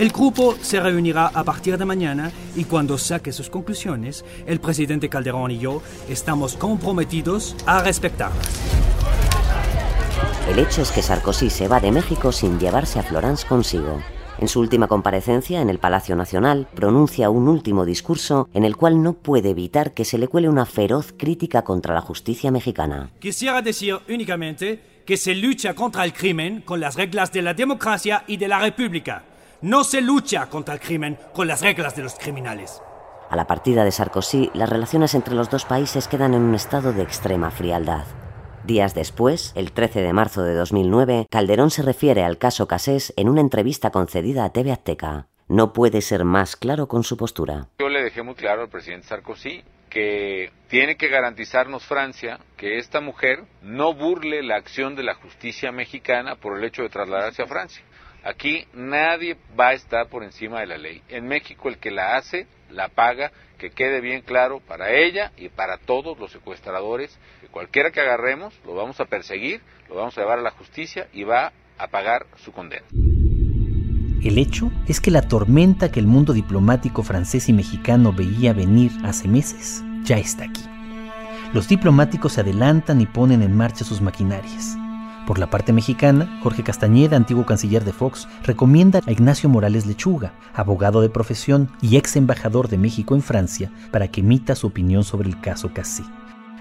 [0.00, 5.10] El grupo se reunirá a partir de mañana y cuando saque sus conclusiones, el presidente
[5.10, 8.48] Calderón y yo estamos comprometidos a respetarlas.
[10.48, 14.00] El hecho es que Sarkozy se va de México sin llevarse a Florence consigo.
[14.38, 19.02] En su última comparecencia en el Palacio Nacional, pronuncia un último discurso en el cual
[19.02, 23.10] no puede evitar que se le cuele una feroz crítica contra la justicia mexicana.
[23.18, 28.24] Quisiera decir únicamente que se lucha contra el crimen con las reglas de la democracia
[28.26, 29.24] y de la república.
[29.62, 32.80] No se lucha contra el crimen con las reglas de los criminales.
[33.28, 36.94] A la partida de Sarkozy, las relaciones entre los dos países quedan en un estado
[36.94, 38.06] de extrema frialdad.
[38.64, 43.28] Días después, el 13 de marzo de 2009, Calderón se refiere al caso Casés en
[43.28, 45.26] una entrevista concedida a TV Azteca.
[45.46, 47.68] No puede ser más claro con su postura.
[47.80, 53.02] Yo le dejé muy claro al presidente Sarkozy que tiene que garantizarnos Francia que esta
[53.02, 57.46] mujer no burle la acción de la justicia mexicana por el hecho de trasladarse a
[57.46, 57.84] Francia.
[58.24, 61.02] Aquí nadie va a estar por encima de la ley.
[61.08, 65.48] En México el que la hace, la paga, que quede bien claro para ella y
[65.48, 67.18] para todos los secuestradores.
[67.40, 71.08] Que cualquiera que agarremos, lo vamos a perseguir, lo vamos a llevar a la justicia
[71.12, 72.86] y va a pagar su condena.
[74.22, 78.90] El hecho es que la tormenta que el mundo diplomático francés y mexicano veía venir
[79.02, 80.62] hace meses ya está aquí.
[81.52, 84.76] Los diplomáticos se adelantan y ponen en marcha sus maquinarias.
[85.26, 90.32] Por la parte mexicana, Jorge Castañeda, antiguo canciller de Fox, recomienda a Ignacio Morales Lechuga,
[90.54, 95.04] abogado de profesión y ex embajador de México en Francia, para que emita su opinión
[95.04, 96.02] sobre el caso Cassé.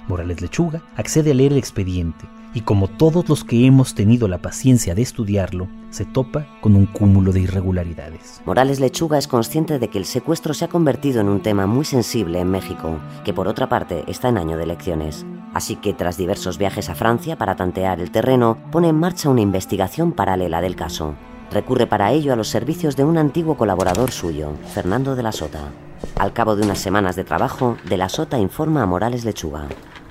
[0.09, 4.39] Morales Lechuga accede a leer el expediente y como todos los que hemos tenido la
[4.39, 8.41] paciencia de estudiarlo, se topa con un cúmulo de irregularidades.
[8.43, 11.85] Morales Lechuga es consciente de que el secuestro se ha convertido en un tema muy
[11.85, 15.27] sensible en México, que por otra parte está en año de elecciones.
[15.53, 19.41] Así que tras diversos viajes a Francia para tantear el terreno, pone en marcha una
[19.41, 21.13] investigación paralela del caso.
[21.51, 25.69] Recurre para ello a los servicios de un antiguo colaborador suyo, Fernando de la Sota.
[26.17, 29.67] Al cabo de unas semanas de trabajo, de la Sota informa a Morales Lechuga.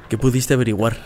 [0.09, 0.97] ¿Qué pudiste averiguar?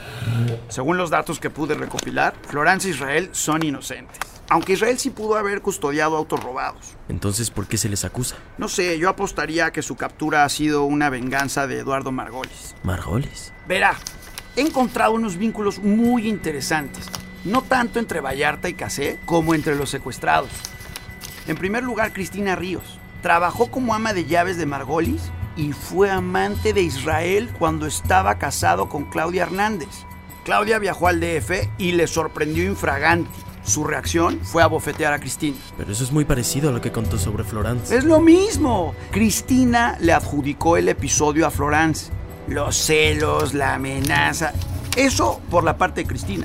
[0.69, 4.19] Según los datos que pude recopilar, Florence e Israel son inocentes.
[4.49, 6.95] Aunque Israel sí pudo haber custodiado autos robados.
[7.09, 8.37] Entonces, ¿por qué se les acusa?
[8.59, 12.77] No sé, yo apostaría que su captura ha sido una venganza de Eduardo Margolis.
[12.85, 13.53] ¿Margolis?
[13.67, 13.97] Verá,
[14.55, 17.09] he encontrado unos vínculos muy interesantes.
[17.45, 20.51] No tanto entre Vallarta y Casé como entre los secuestrados.
[21.49, 23.01] En primer lugar, Cristina Ríos.
[23.21, 25.23] Trabajó como ama de llaves de Margolis
[25.57, 29.89] y fue amante de Israel cuando estaba casado con Claudia Hernández.
[30.45, 33.31] Claudia viajó al DF y le sorprendió infraganti.
[33.65, 35.57] Su reacción fue a bofetear a Cristina.
[35.77, 37.97] Pero eso es muy parecido a lo que contó sobre Florence.
[37.97, 38.95] Es lo mismo.
[39.13, 42.11] Cristina le adjudicó el episodio a Florence.
[42.49, 44.53] Los celos, la amenaza.
[44.97, 46.45] Eso por la parte de Cristina.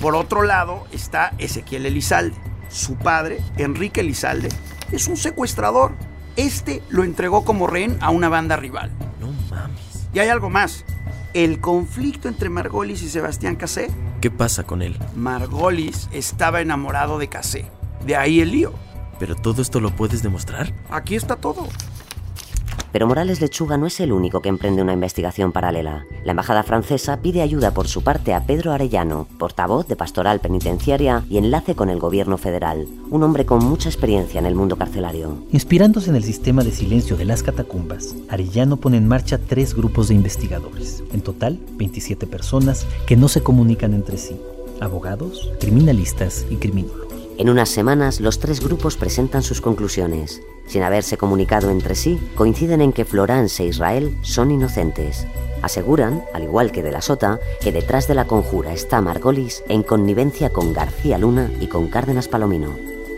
[0.00, 2.36] Por otro lado está Ezequiel Elizalde.
[2.68, 4.48] Su padre, Enrique Elizalde,
[4.92, 5.94] es un secuestrador.
[6.36, 8.90] Este lo entregó como rehén a una banda rival.
[9.20, 10.08] No mames.
[10.12, 10.84] Y hay algo más.
[11.32, 13.90] El conflicto entre Margolis y Sebastián Casé.
[14.20, 14.98] ¿Qué pasa con él?
[15.14, 17.66] Margolis estaba enamorado de Casé.
[18.04, 18.72] De ahí el lío.
[19.18, 20.74] ¿Pero todo esto lo puedes demostrar?
[20.90, 21.68] Aquí está todo.
[22.96, 26.06] Pero Morales Lechuga no es el único que emprende una investigación paralela.
[26.24, 31.22] La embajada francesa pide ayuda por su parte a Pedro Arellano, portavoz de Pastoral Penitenciaria
[31.28, 35.44] y enlace con el gobierno federal, un hombre con mucha experiencia en el mundo carcelario.
[35.52, 40.08] Inspirándose en el sistema de silencio de las catacumbas, Arellano pone en marcha tres grupos
[40.08, 44.40] de investigadores, en total 27 personas que no se comunican entre sí,
[44.80, 47.05] abogados, criminalistas y criminólogos.
[47.38, 50.40] En unas semanas, los tres grupos presentan sus conclusiones.
[50.66, 55.26] Sin haberse comunicado entre sí, coinciden en que Florence e Israel son inocentes.
[55.60, 59.82] Aseguran, al igual que de la Sota, que detrás de la conjura está Margolis en
[59.82, 62.70] connivencia con García Luna y con Cárdenas Palomino.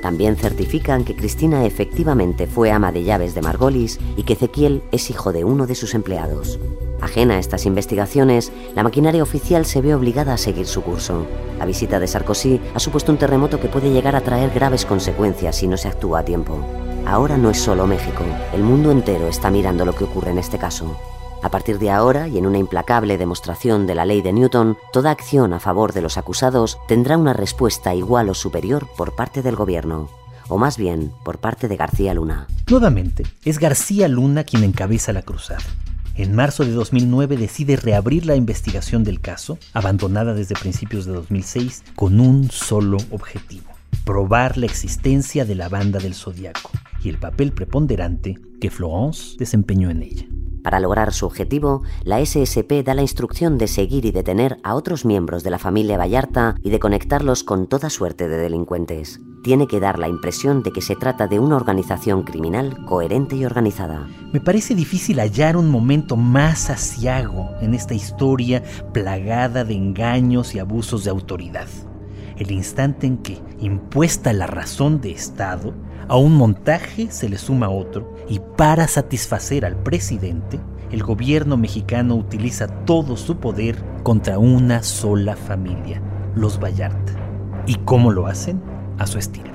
[0.03, 5.11] También certifican que Cristina efectivamente fue ama de llaves de Margolis y que Ezequiel es
[5.11, 6.59] hijo de uno de sus empleados.
[7.01, 11.27] Ajena a estas investigaciones, la maquinaria oficial se ve obligada a seguir su curso.
[11.59, 15.57] La visita de Sarkozy ha supuesto un terremoto que puede llegar a traer graves consecuencias
[15.57, 16.59] si no se actúa a tiempo.
[17.07, 20.59] Ahora no es solo México, el mundo entero está mirando lo que ocurre en este
[20.59, 20.99] caso.
[21.41, 25.13] A partir de ahora, y en una implacable demostración de la ley de Newton, toda
[25.13, 29.55] acción a favor de los acusados tendrá una respuesta igual o superior por parte del
[29.55, 30.09] gobierno,
[30.49, 32.49] o más bien por parte de García Luna.
[32.69, 35.63] Nuevamente, es García Luna quien encabeza la cruzada.
[36.19, 41.85] En marzo de 2009 decide reabrir la investigación del caso, abandonada desde principios de 2006,
[41.95, 43.71] con un solo objetivo,
[44.05, 46.73] probar la existencia de la banda del Zodíaco
[47.05, 50.27] y el papel preponderante que Florence desempeñó en ella.
[50.63, 55.05] Para lograr su objetivo, la SSP da la instrucción de seguir y detener a otros
[55.05, 59.21] miembros de la familia Vallarta y de conectarlos con toda suerte de delincuentes.
[59.43, 63.45] Tiene que dar la impresión de que se trata de una organización criminal coherente y
[63.45, 64.09] organizada.
[64.33, 70.59] Me parece difícil hallar un momento más asiago en esta historia plagada de engaños y
[70.59, 71.69] abusos de autoridad.
[72.37, 75.73] El instante en que, impuesta la razón de Estado,
[76.09, 80.61] a un montaje se le suma otro y para satisfacer al presidente,
[80.91, 86.01] el gobierno mexicano utiliza todo su poder contra una sola familia,
[86.35, 87.13] los Vallarta.
[87.67, 88.63] ¿Y cómo lo hacen?
[88.99, 89.53] A su estilo.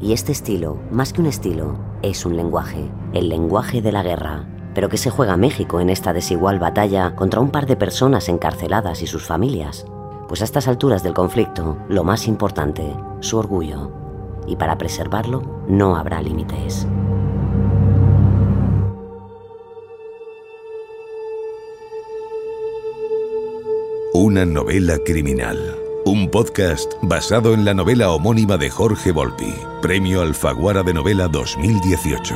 [0.00, 4.48] Y este estilo, más que un estilo, es un lenguaje, el lenguaje de la guerra.
[4.74, 9.02] Pero ¿qué se juega México en esta desigual batalla contra un par de personas encarceladas
[9.02, 9.86] y sus familias?
[10.28, 13.90] Pues a estas alturas del conflicto, lo más importante, su orgullo,
[14.46, 16.86] y para preservarlo no habrá límites.
[24.20, 25.76] Una novela criminal.
[26.04, 32.34] Un podcast basado en la novela homónima de Jorge Volpi, Premio Alfaguara de Novela 2018.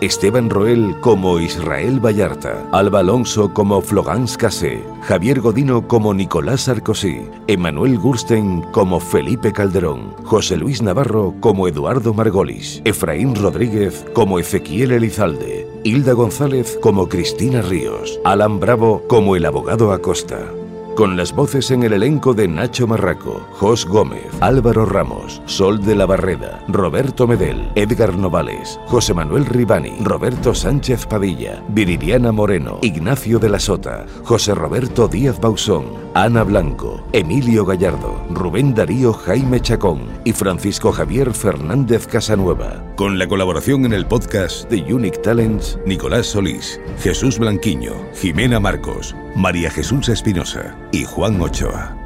[0.00, 7.22] Esteban Roel como Israel Vallarta, Alba Alonso como Florence Cassé, Javier Godino como Nicolás Sarkozy,
[7.48, 14.92] Emanuel Gursten como Felipe Calderón, José Luis Navarro como Eduardo Margolis, Efraín Rodríguez como Ezequiel
[14.92, 20.52] Elizalde, Hilda González como Cristina Ríos, Alan Bravo como el abogado Acosta
[21.00, 25.94] con las voces en el elenco de Nacho Marraco, Jos Gómez, Álvaro Ramos, Sol de
[25.94, 33.38] la Barreda, Roberto Medel, Edgar Novales, José Manuel Ribani, Roberto Sánchez Padilla, Viridiana Moreno, Ignacio
[33.38, 40.02] de la Sota, José Roberto Díaz Bausón, Ana Blanco, Emilio Gallardo, Rubén Darío Jaime Chacón
[40.26, 46.26] y Francisco Javier Fernández Casanueva, con la colaboración en el podcast de Unique Talents, Nicolás
[46.26, 51.96] Solís, Jesús Blanquiño, Jimena Marcos, María Jesús Espinosa y Juan Ochoa.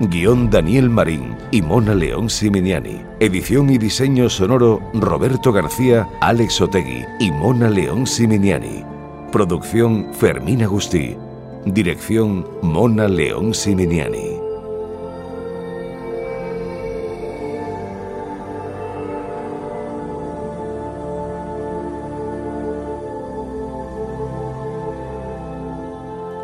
[0.00, 3.02] Guión Daniel Marín y Mona León Siminiani.
[3.20, 8.82] Edición y diseño sonoro Roberto García, Alex Otegui y Mona León Siminiani.
[9.30, 11.16] Producción Fermín Agustí.
[11.66, 14.39] Dirección Mona León Siminiani.